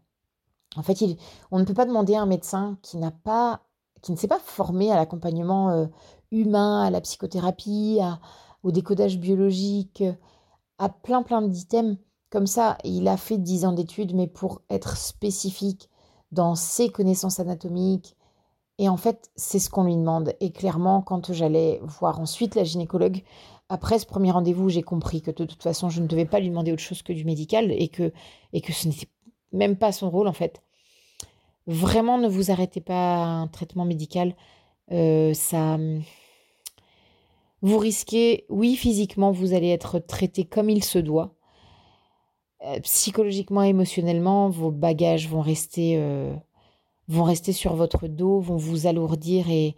En 0.76 0.84
fait, 0.84 1.02
il, 1.02 1.18
on 1.52 1.60
ne 1.60 1.66
peut 1.66 1.74
pas 1.74 1.86
demander 1.86 2.16
à 2.16 2.22
un 2.22 2.26
médecin 2.26 2.78
qui 2.82 2.98
n'a 2.98 3.12
pas, 3.12 3.62
qui 4.02 4.12
ne 4.12 4.18
s'est 4.18 4.28
pas 4.28 4.40
formé 4.40 4.92
à 4.92 4.96
l'accompagnement 4.96 5.70
euh, 5.70 5.86
humain, 6.32 6.82
à 6.82 6.90
la 6.90 7.02
psychothérapie, 7.02 8.00
au 8.64 8.72
décodage 8.72 9.20
biologique, 9.20 10.04
à 10.80 10.90
plein 10.90 11.22
plein 11.22 11.42
d'items 11.42 11.98
comme 12.30 12.48
ça. 12.48 12.78
Il 12.84 13.08
a 13.08 13.18
fait 13.18 13.38
10 13.38 13.66
ans 13.66 13.74
d'études, 13.74 14.16
mais 14.16 14.28
pour 14.28 14.62
être 14.70 14.98
spécifique 14.98 15.90
dans 16.32 16.56
ses 16.56 16.90
connaissances 16.90 17.40
anatomiques. 17.40 18.16
Et 18.80 18.90
en 18.90 18.98
fait, 18.98 19.30
c'est 19.36 19.60
ce 19.60 19.70
qu'on 19.70 19.84
lui 19.84 19.96
demande. 19.96 20.34
Et 20.40 20.52
clairement, 20.52 21.02
quand 21.02 21.32
j'allais 21.32 21.80
voir 21.84 22.20
ensuite 22.20 22.56
la 22.56 22.64
gynécologue, 22.64 23.24
après 23.70 24.00
ce 24.00 24.06
premier 24.08 24.32
rendez-vous, 24.32 24.70
j'ai 24.70 24.82
compris 24.82 25.22
que 25.22 25.32
de 25.32 25.46
toute 25.46 25.62
façon, 25.62 25.90
je 25.90 26.02
ne 26.02 26.08
devais 26.08 26.26
pas 26.26 26.40
lui 26.40 26.50
demander 26.50 26.72
autre 26.72 26.82
chose 26.82 27.04
que 27.04 27.14
du 27.14 27.24
médical 27.24 27.72
et 27.72 27.88
que, 27.88 28.12
et 28.52 28.62
que 28.62 28.74
ce 28.74 28.88
n'était 28.88 29.10
même 29.54 29.78
pas 29.78 29.92
son 29.92 30.10
rôle 30.10 30.28
en 30.28 30.34
fait. 30.34 30.62
Vraiment, 31.66 32.18
ne 32.18 32.28
vous 32.28 32.52
arrêtez 32.52 32.82
pas 32.82 33.24
à 33.24 33.28
un 33.28 33.48
traitement 33.48 33.86
médical. 33.86 34.36
Euh, 34.92 35.34
ça, 35.34 35.78
vous 37.62 37.78
risquez, 37.78 38.46
oui, 38.50 38.76
physiquement, 38.76 39.32
vous 39.32 39.54
allez 39.54 39.70
être 39.70 40.00
traité 40.00 40.44
comme 40.44 40.70
il 40.70 40.84
se 40.84 41.00
doit. 41.00 41.36
Euh, 42.66 42.80
psychologiquement, 42.82 43.64
émotionnellement, 43.64 44.50
vos 44.50 44.72
bagages 44.72 45.30
vont 45.30 45.40
rester, 45.40 45.96
euh, 45.98 46.36
vont 47.08 47.24
rester 47.24 47.54
sur 47.54 47.76
votre 47.76 48.08
dos, 48.08 48.42
vont 48.42 48.58
vous 48.58 48.86
alourdir 48.86 49.50
et, 49.50 49.76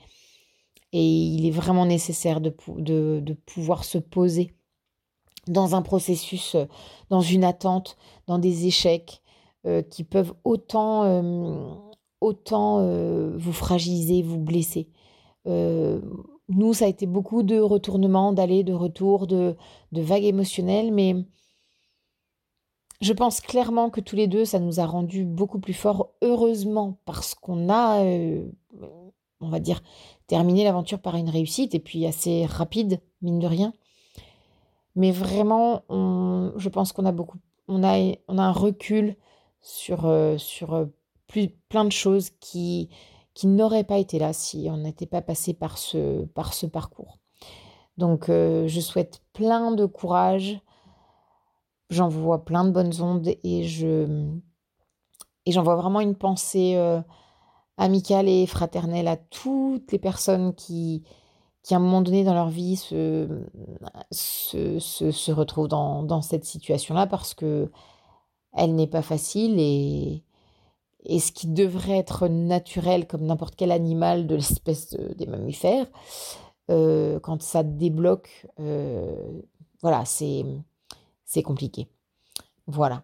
et 0.92 1.04
il 1.04 1.46
est 1.46 1.52
vraiment 1.52 1.86
nécessaire 1.86 2.42
de, 2.42 2.56
de, 2.78 3.20
de 3.24 3.34
pouvoir 3.34 3.84
se 3.84 4.00
poser 4.00 4.56
dans 5.48 5.76
un 5.76 5.84
processus, 5.84 6.56
dans 7.12 7.22
une 7.22 7.44
attente, 7.44 7.98
dans 8.26 8.40
des 8.40 8.66
échecs, 8.66 9.22
euh, 9.66 9.82
qui 9.82 10.04
peuvent 10.04 10.36
autant, 10.44 11.06
euh, 11.06 11.22
euh, 12.22 13.34
vous 13.36 13.52
fragiliser, 13.52 14.22
vous 14.22 14.38
blesser. 14.38 14.90
nous, 15.46 16.74
ça 16.74 16.86
a 16.86 16.88
été 16.88 17.08
beaucoup 17.08 17.42
de 17.42 17.60
retournements, 17.60 18.32
d'aller, 18.32 18.64
de 18.64 18.74
retour, 18.74 19.26
de, 19.26 19.56
vagues 19.92 20.26
émotionnelles, 20.26 20.94
mais 20.94 21.16
je 23.02 23.12
pense 23.12 23.42
clairement 23.42 23.90
que 23.90 24.02
tous 24.02 24.16
les 24.16 24.28
deux, 24.28 24.46
ça 24.46 24.60
nous 24.60 24.80
a 24.80 24.86
rendus 24.86 25.26
beaucoup 25.26 25.60
plus 25.60 25.74
forts, 25.74 26.12
heureusement, 26.22 27.00
parce 27.06 27.34
qu'on 27.34 27.68
a, 27.68 28.04
on 28.04 29.50
va 29.50 29.60
dire, 29.60 29.82
terminé 30.28 30.64
l'aventure 30.64 31.00
par 31.00 31.16
une 31.16 31.30
réussite, 31.30 31.74
et 31.74 31.80
puis 31.80 32.06
assez 32.06 32.46
rapide, 32.46 33.02
mine 33.24 33.40
de 33.40 33.48
rien. 33.48 33.74
Mais 34.96 35.12
vraiment, 35.12 35.82
je 35.90 36.70
pense 36.70 36.92
qu'on 36.94 37.06
a 37.06 37.12
beaucoup, 37.12 37.40
on 37.68 37.84
a, 37.84 37.98
on 38.28 38.38
a 38.38 38.44
un 38.44 38.52
recul 38.52 39.16
sur, 39.66 40.06
euh, 40.06 40.38
sur 40.38 40.76
euh, 40.76 40.86
plus, 41.26 41.50
plein 41.70 41.86
de 41.86 41.92
choses 41.92 42.30
qui, 42.40 42.88
qui 43.34 43.48
n'auraient 43.48 43.84
pas 43.84 43.98
été 43.98 44.20
là 44.20 44.32
si 44.32 44.68
on 44.70 44.78
n'était 44.78 45.08
pas 45.08 45.24
passé 45.24 45.56
par 45.56 45.80
ce, 45.80 46.24
par 46.26 46.54
ce 46.54 46.68
parcours. 46.68 47.18
Donc 47.98 48.30
euh, 48.30 48.68
je 48.68 48.80
souhaite 48.80 49.24
plein 49.34 49.72
de 49.72 49.86
courage, 49.88 50.60
j'envoie 51.90 52.46
plein 52.46 52.64
de 52.64 52.70
bonnes 52.70 53.02
ondes 53.02 53.28
et 53.44 53.64
je 53.64 54.30
et 55.48 55.52
j'envoie 55.52 55.76
vraiment 55.76 56.02
une 56.02 56.16
pensée 56.16 56.76
amicale 57.78 58.28
et 58.28 58.48
fraternelle 58.48 59.08
à 59.08 59.16
toutes 59.16 59.92
les 59.92 60.00
personnes 60.00 60.56
qui, 60.56 61.04
qui 61.62 61.76
à 61.76 61.78
un 61.78 61.80
moment 61.80 62.02
donné 62.02 62.24
dans 62.24 62.34
leur 62.34 62.50
vie 62.50 62.76
se, 62.76 63.28
se, 64.10 64.80
se, 64.80 65.12
se 65.12 65.32
retrouvent 65.32 65.68
dans, 65.68 66.02
dans 66.02 66.24
cette 66.24 66.46
situation-là 66.46 67.06
parce 67.06 67.36
que 67.36 67.70
elle 68.56 68.76
n'est 68.76 68.88
pas 68.88 69.02
facile 69.02 69.60
et, 69.60 70.24
ce 71.08 71.32
qui 71.32 71.48
devrait 71.48 71.98
être 71.98 72.28
naturel 72.28 73.06
comme 73.06 73.26
n'importe 73.26 73.56
quel 73.56 73.72
animal 73.72 74.26
de 74.26 74.36
l'espèce 74.36 74.96
des 75.18 75.28
mammifères, 75.28 75.86
euh, 76.72 77.20
quand 77.20 77.44
ça 77.44 77.62
débloque, 77.62 78.48
euh, 78.60 79.16
voilà, 79.84 80.04
c'est, 80.06 80.44
c'est 81.24 81.44
compliqué. 81.44 81.88
Voilà. 82.66 83.04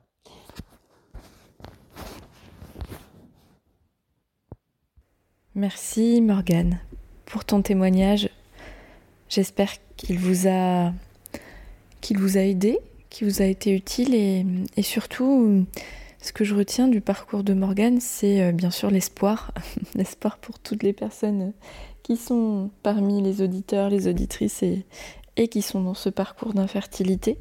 Merci 5.54 6.22
Morgane 6.22 6.80
pour 7.26 7.46
ton 7.46 7.62
témoignage. 7.62 8.30
J'espère 9.30 9.74
qu'il 9.96 10.18
vous 10.18 10.48
a 10.48 10.92
qu'il 12.00 12.18
vous 12.18 12.38
a 12.38 12.42
aidé 12.42 12.80
qui 13.12 13.26
vous 13.26 13.44
a 13.44 13.46
été 13.46 13.76
utile 13.76 14.16
et, 14.16 14.82
surtout 14.82 15.66
ce 16.20 16.34
que 16.34 16.44
je 16.44 16.56
retiens 16.56 16.88
du 16.88 17.02
parcours 17.02 17.44
de 17.44 17.54
Morgane, 17.54 18.00
c'est 18.00 18.42
euh, 18.42 18.52
bien 18.52 18.72
sûr 18.72 18.90
l'espoir, 18.90 19.54
l'espoir 19.96 20.38
pour 20.38 20.58
toutes 20.60 20.82
les 20.82 20.94
personnes 20.94 21.52
qui 22.04 22.18
sont 22.18 22.72
parmi 22.82 23.22
les 23.22 23.42
auditeurs, 23.42 23.90
les 23.90 24.08
auditrices 24.08 24.64
et, 24.64 25.48
qui 25.48 25.62
sont 25.62 25.82
dans 25.82 25.94
ce 25.94 26.10
parcours 26.10 26.54
d'infertilité. 26.54 27.38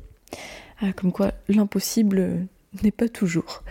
Ah, 0.81 0.93
comme 0.93 1.13
quoi 1.13 1.33
l'impossible 1.49 2.47
n'est 2.83 2.91
pas 2.91 3.09
toujours. 3.09 3.63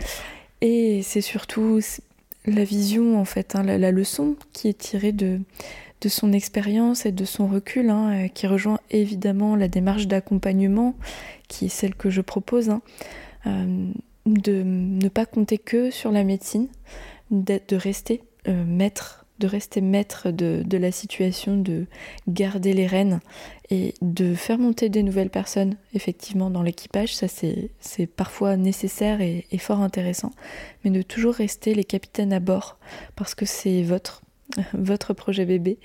Et 0.60 1.02
c'est 1.02 1.20
surtout 1.20 1.80
la 2.46 2.64
vision, 2.64 3.18
en 3.20 3.24
fait, 3.24 3.56
hein, 3.56 3.62
la, 3.62 3.90
leçon 3.90 4.36
qui 4.52 4.68
est 4.68 4.78
tirée 4.78 5.12
de, 5.12 5.40
de 6.00 6.08
son 6.08 6.32
expérience 6.32 7.06
et 7.06 7.12
de 7.12 7.24
son 7.24 7.46
recul, 7.46 7.90
hein, 7.90 8.24
euh, 8.24 8.28
qui 8.28 8.46
rejoint 8.46 8.80
évidemment 8.90 9.56
la 9.56 9.68
démarche 9.68 10.06
d'accompagnement, 10.06 10.94
qui 11.48 11.66
est 11.66 11.70
celle 11.70 11.94
que 11.94 12.10
je 12.10 12.20
propose, 12.20 12.70
hein, 12.70 12.82
euh, 13.46 13.92
de 14.26 14.62
ne 14.64 15.08
pas 15.08 15.26
compter 15.26 15.58
que 15.58 15.90
sur 15.90 16.10
la 16.12 16.24
médecine, 16.24 16.68
de 17.30 17.76
rester 17.76 18.22
euh, 18.48 18.64
maître, 18.64 19.20
de 19.40 19.46
rester 19.46 19.80
maître 19.80 20.30
de, 20.30 20.76
la 20.76 20.92
situation, 20.92 21.56
de 21.56 21.86
garder 22.28 22.72
les 22.72 22.86
rênes 22.86 23.20
et 23.70 23.94
de 24.02 24.34
faire 24.34 24.58
monter 24.58 24.88
des 24.88 25.02
nouvelles 25.02 25.30
personnes 25.30 25.76
effectivement 25.94 26.50
dans 26.50 26.62
l'équipage. 26.62 27.14
Ça 27.14 27.26
c'est 27.28 28.06
parfois 28.06 28.56
nécessaire 28.56 29.20
et, 29.20 29.46
fort 29.58 29.80
intéressant, 29.80 30.30
mais 30.84 30.90
de 30.90 31.02
toujours 31.02 31.34
rester 31.34 31.74
les 31.74 31.84
capitaines 31.84 32.32
à 32.32 32.40
bord 32.40 32.78
parce 33.16 33.34
que 33.34 33.46
c'est 33.46 33.82
votre 33.82 34.22
votre 34.72 35.14
projet 35.14 35.44
bébé 35.44 35.78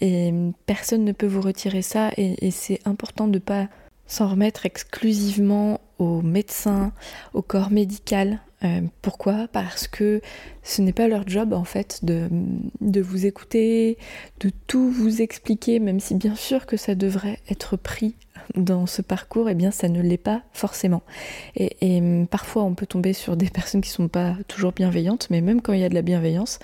et 0.00 0.32
personne 0.66 1.04
ne 1.04 1.12
peut 1.12 1.26
vous 1.26 1.40
retirer 1.40 1.82
ça 1.82 2.10
et, 2.16 2.50
c'est 2.50 2.80
important 2.84 3.26
de 3.26 3.34
ne 3.34 3.38
pas 3.38 3.68
s'en 4.06 4.28
remettre 4.28 4.66
exclusivement 4.66 5.80
aux 5.98 6.20
médecins, 6.20 6.92
au 7.32 7.42
corps 7.42 7.70
médical. 7.70 8.40
Euh, 8.64 8.80
pourquoi? 9.02 9.48
Parce 9.52 9.86
que 9.86 10.20
ce 10.62 10.82
n'est 10.82 10.92
pas 10.92 11.08
leur 11.08 11.26
job 11.26 11.52
en 11.52 11.64
fait 11.64 12.04
de, 12.04 12.28
de, 12.80 13.00
vous 13.00 13.24
écouter, 13.24 13.96
de 14.40 14.50
tout 14.66 14.90
vous 14.90 15.22
expliquer, 15.22 15.78
même 15.78 16.00
si 16.00 16.14
bien 16.14 16.34
sûr 16.34 16.66
que 16.66 16.76
ça 16.76 16.94
devrait 16.94 17.38
être 17.48 17.76
pris 17.76 18.16
dans 18.56 18.86
ce 18.86 19.00
parcours, 19.00 19.48
et 19.48 19.52
eh 19.52 19.54
bien 19.54 19.70
ça 19.70 19.88
ne 19.88 20.02
l'est 20.02 20.18
pas 20.18 20.42
forcément. 20.52 21.02
Et, 21.56 21.76
et, 21.80 22.26
parfois 22.30 22.64
on 22.64 22.74
peut 22.74 22.86
tomber 22.86 23.12
sur 23.12 23.36
des 23.36 23.48
personnes 23.48 23.80
qui 23.80 23.90
ne 23.90 23.94
sont 23.94 24.08
pas 24.08 24.34
toujours 24.48 24.72
bienveillantes, 24.72 25.28
mais 25.30 25.40
même 25.40 25.62
quand 25.62 25.72
il 25.72 25.80
y 25.80 25.84
a 25.84 25.88
de 25.88 25.94
la 25.94 26.02
bienveillance, 26.02 26.58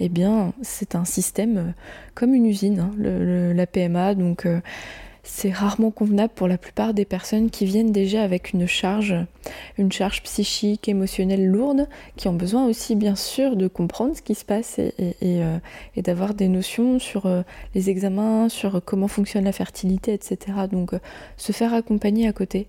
eh 0.00 0.08
bien, 0.08 0.52
c'est 0.62 0.94
un 0.94 1.04
système 1.04 1.58
euh, 1.58 1.70
comme 2.14 2.34
une 2.34 2.46
usine, 2.46 2.80
hein, 2.80 2.90
la 2.98 3.66
PMA. 3.66 4.14
Donc, 4.14 4.46
euh, 4.46 4.60
c'est 5.22 5.52
rarement 5.52 5.90
convenable 5.90 6.32
pour 6.34 6.48
la 6.48 6.58
plupart 6.58 6.92
des 6.92 7.06
personnes 7.06 7.48
qui 7.48 7.64
viennent 7.64 7.92
déjà 7.92 8.22
avec 8.22 8.52
une 8.52 8.66
charge, 8.66 9.14
une 9.78 9.90
charge 9.90 10.22
psychique, 10.22 10.88
émotionnelle 10.88 11.46
lourde, 11.46 11.88
qui 12.16 12.28
ont 12.28 12.34
besoin 12.34 12.66
aussi, 12.66 12.94
bien 12.94 13.16
sûr, 13.16 13.56
de 13.56 13.66
comprendre 13.66 14.14
ce 14.14 14.20
qui 14.20 14.34
se 14.34 14.44
passe 14.44 14.78
et, 14.78 14.92
euh, 15.22 15.58
d'avoir 15.96 16.34
des 16.34 16.48
notions 16.48 16.98
sur 16.98 17.26
les 17.74 17.88
examens, 17.88 18.50
sur 18.50 18.82
comment 18.84 19.08
fonctionne 19.08 19.44
la 19.44 19.52
fertilité, 19.52 20.12
etc. 20.12 20.38
Donc, 20.70 20.92
se 21.38 21.52
faire 21.52 21.72
accompagner 21.72 22.28
à 22.28 22.34
côté 22.34 22.68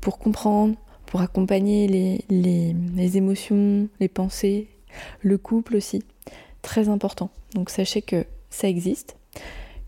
pour 0.00 0.18
comprendre, 0.18 0.74
pour 1.06 1.20
accompagner 1.20 1.86
les 2.28 3.16
émotions, 3.16 3.86
les 4.00 4.08
pensées, 4.08 4.66
le 5.20 5.38
couple 5.38 5.76
aussi 5.76 6.02
très 6.62 6.88
important. 6.88 7.30
Donc 7.54 7.70
sachez 7.70 8.02
que 8.02 8.24
ça 8.50 8.68
existe, 8.68 9.16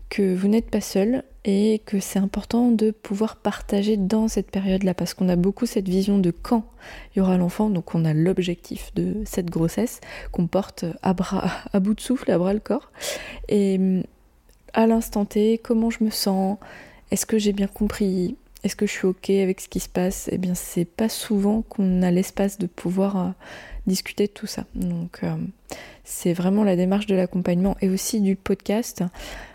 que 0.09 0.35
vous 0.35 0.47
n'êtes 0.47 0.69
pas 0.69 0.81
seul 0.81 1.23
et 1.45 1.81
que 1.85 1.99
c'est 1.99 2.19
important 2.19 2.71
de 2.71 2.91
pouvoir 2.91 3.37
partager 3.37 3.97
dans 3.97 4.27
cette 4.27 4.49
période-là 4.49 4.93
parce 4.93 5.13
qu'on 5.13 5.29
a 5.29 5.35
beaucoup 5.35 5.65
cette 5.65 5.87
vision 5.87 6.17
de 6.17 6.31
quand 6.31 6.65
il 7.13 7.19
y 7.19 7.21
aura 7.21 7.37
l'enfant, 7.37 7.69
donc 7.69 7.93
on 7.95 8.05
a 8.05 8.13
l'objectif 8.13 8.93
de 8.95 9.15
cette 9.25 9.49
grossesse 9.49 10.01
qu'on 10.31 10.47
porte 10.47 10.85
à, 11.01 11.13
bras, 11.13 11.49
à 11.73 11.79
bout 11.79 11.93
de 11.93 12.01
souffle, 12.01 12.31
à 12.31 12.37
bras 12.37 12.53
le 12.53 12.59
corps. 12.59 12.91
Et 13.47 14.01
à 14.73 14.87
l'instant 14.87 15.25
T, 15.25 15.59
comment 15.59 15.89
je 15.89 16.03
me 16.03 16.09
sens, 16.09 16.57
est-ce 17.11 17.25
que 17.25 17.37
j'ai 17.37 17.53
bien 17.53 17.67
compris, 17.67 18.35
est-ce 18.63 18.75
que 18.75 18.87
je 18.87 18.91
suis 18.91 19.07
ok 19.07 19.29
avec 19.29 19.61
ce 19.61 19.69
qui 19.69 19.79
se 19.79 19.89
passe? 19.89 20.27
Eh 20.31 20.37
bien, 20.37 20.55
c'est 20.55 20.85
pas 20.85 21.09
souvent 21.09 21.61
qu'on 21.61 22.01
a 22.01 22.09
l'espace 22.09 22.57
de 22.57 22.65
pouvoir 22.65 23.17
euh, 23.17 23.29
discuter 23.87 24.27
de 24.27 24.31
tout 24.31 24.47
ça. 24.47 24.65
Donc, 24.75 25.19
euh, 25.23 25.35
c'est 26.03 26.33
vraiment 26.33 26.63
la 26.63 26.75
démarche 26.75 27.07
de 27.07 27.15
l'accompagnement 27.15 27.75
et 27.81 27.89
aussi 27.89 28.21
du 28.21 28.35
podcast. 28.35 29.03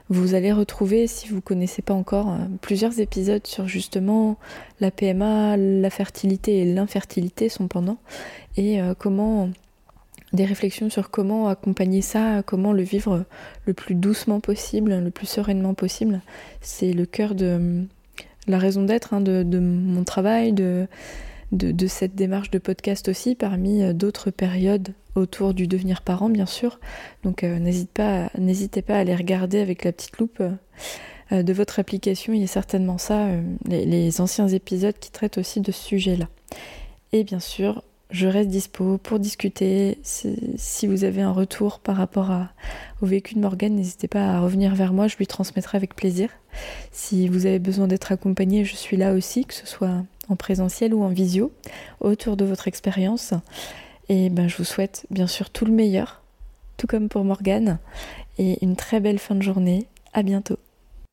Vous 0.09 0.35
allez 0.35 0.53
retrouver, 0.53 1.07
si 1.07 1.29
vous 1.29 1.37
ne 1.37 1.41
connaissez 1.41 1.83
pas 1.83 1.95
encore, 1.95 2.37
plusieurs 2.61 2.99
épisodes 2.99 3.47
sur 3.47 3.69
justement 3.69 4.39
la 4.81 4.91
PMA, 4.91 5.57
la 5.57 5.91
fertilité 5.91 6.59
et 6.59 6.65
l'infertilité, 6.65 7.49
son 7.49 7.69
pendant, 7.69 7.99
et 8.57 8.81
comment 8.99 9.51
des 10.33 10.45
réflexions 10.45 10.91
sur 10.91 11.11
comment 11.11 11.49
accompagner 11.49 12.03
ça, 12.03 12.43
comment 12.45 12.73
le 12.73 12.83
vivre 12.83 13.25
le 13.67 13.75
plus 13.75 13.95
doucement 13.95 14.41
possible, 14.41 14.95
le 14.95 15.11
plus 15.11 15.27
sereinement 15.27 15.75
possible. 15.75 16.21
C'est 16.61 16.93
le 16.93 17.07
cœur 17.07 17.35
de 17.35 17.85
la 18.47 18.59
raison 18.59 18.83
d'être 18.83 19.15
hein, 19.15 19.21
de, 19.21 19.59
mon 19.59 20.05
travail, 20.05 20.53
de, 20.53 20.87
de, 21.53 21.87
cette 21.87 22.15
démarche 22.15 22.51
de 22.51 22.59
podcast 22.59 23.09
aussi, 23.09 23.35
parmi 23.35 23.83
euh, 23.83 23.93
d'autres 23.93 24.31
périodes 24.31 24.95
autour 25.17 25.55
du 25.55 25.67
devenir 25.67 26.03
parent, 26.03 26.29
bien 26.29 26.47
sûr. 26.47 26.79
Donc 27.25 27.43
euh, 27.43 27.59
n'hésitez 27.59 28.83
pas, 28.83 28.95
à 28.95 28.99
aller 28.99 29.15
regarder 29.15 29.61
avec 29.61 29.85
la 29.85 29.93
petite 29.93 30.19
loupe 30.19 30.41
euh, 31.33 31.43
de 31.43 31.53
votre 31.53 31.81
application. 31.81 32.33
Il 32.33 32.41
y 32.41 32.45
a 32.45 32.49
certainement 32.49 32.99
ça, 32.99 33.29
les 33.69 34.21
anciens 34.21 34.49
épisodes 34.49 34.99
qui 34.99 35.11
traitent 35.11 35.39
aussi 35.39 35.61
de 35.61 35.73
ce 35.73 35.83
sujet-là. 35.83 36.29
Et 37.13 37.25
bien 37.25 37.41
sûr, 37.41 37.83
je 38.11 38.27
reste 38.27 38.49
dispo 38.49 38.99
pour 38.99 39.19
discuter. 39.21 39.99
Si 40.03 40.87
vous 40.87 41.05
avez 41.05 41.23
un 41.23 41.31
retour 41.33 41.79
par 41.79 41.97
rapport 41.97 42.33
au 43.01 43.07
vécu 43.07 43.35
de 43.35 43.41
Morgane, 43.41 43.75
n'hésitez 43.75 44.09
pas 44.09 44.27
à 44.27 44.41
revenir 44.41 44.75
vers 44.75 44.93
moi, 44.93 45.07
je 45.07 45.17
lui 45.17 45.27
transmettrai 45.29 45.77
avec 45.77 45.95
plaisir. 45.95 46.31
Si 46.91 47.29
vous 47.29 47.47
avez 47.47 47.61
besoin 47.61 47.87
d'être 47.87 48.11
accompagné, 48.11 48.65
je 48.65 48.75
suis 48.75 48.97
là 48.97 49.13
aussi, 49.13 49.45
que 49.45 49.55
ce 49.55 49.67
soit 49.67 50.05
en 50.31 50.37
présentiel 50.37 50.95
ou 50.95 51.03
en 51.03 51.09
visio, 51.09 51.53
autour 52.01 52.37
de 52.37 52.45
votre 52.45 52.69
expérience. 52.69 53.35
Et 54.09 54.31
ben, 54.31 54.49
je 54.49 54.57
vous 54.57 54.65
souhaite 54.65 55.07
bien 55.11 55.27
sûr 55.27 55.51
tout 55.51 55.65
le 55.65 55.73
meilleur, 55.73 56.23
tout 56.77 56.87
comme 56.87 57.09
pour 57.09 57.25
Morgane, 57.25 57.79
et 58.39 58.65
une 58.65 58.77
très 58.77 59.01
belle 59.01 59.19
fin 59.19 59.35
de 59.35 59.43
journée. 59.43 59.87
À 60.13 60.23
bientôt. 60.23 60.59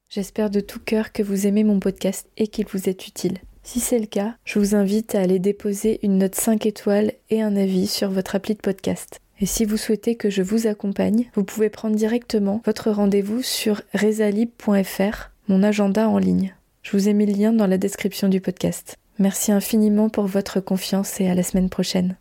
J'espère 0.09 0.49
de 0.49 0.59
tout 0.59 0.79
cœur 0.79 1.11
que 1.11 1.21
vous 1.21 1.45
aimez 1.45 1.63
mon 1.63 1.79
podcast 1.79 2.27
et 2.37 2.47
qu'il 2.47 2.65
vous 2.65 2.89
est 2.89 3.07
utile. 3.07 3.37
Si 3.61 3.81
c'est 3.81 3.99
le 3.99 4.05
cas, 4.05 4.35
je 4.45 4.57
vous 4.57 4.75
invite 4.75 5.13
à 5.13 5.19
aller 5.19 5.39
déposer 5.39 5.99
une 6.01 6.17
note 6.17 6.35
5 6.35 6.65
étoiles 6.65 7.11
et 7.29 7.41
un 7.41 7.57
avis 7.57 7.85
sur 7.85 8.09
votre 8.09 8.35
appli 8.35 8.55
de 8.55 8.61
podcast. 8.61 9.19
Et 9.41 9.45
si 9.45 9.65
vous 9.65 9.77
souhaitez 9.77 10.15
que 10.15 10.29
je 10.29 10.41
vous 10.41 10.67
accompagne, 10.67 11.29
vous 11.35 11.43
pouvez 11.43 11.69
prendre 11.69 11.95
directement 11.95 12.61
votre 12.65 12.89
rendez-vous 12.89 13.41
sur 13.43 13.81
resalib.fr, 13.93 15.31
mon 15.49 15.63
agenda 15.63 16.07
en 16.07 16.17
ligne. 16.17 16.55
Je 16.81 16.93
vous 16.93 17.09
ai 17.09 17.13
mis 17.13 17.25
le 17.25 17.33
lien 17.33 17.51
dans 17.51 17.67
la 17.67 17.77
description 17.77 18.29
du 18.29 18.39
podcast. 18.39 18.97
Merci 19.19 19.51
infiniment 19.51 20.09
pour 20.09 20.27
votre 20.27 20.59
confiance 20.59 21.19
et 21.19 21.29
à 21.29 21.35
la 21.35 21.43
semaine 21.43 21.69
prochaine. 21.69 22.15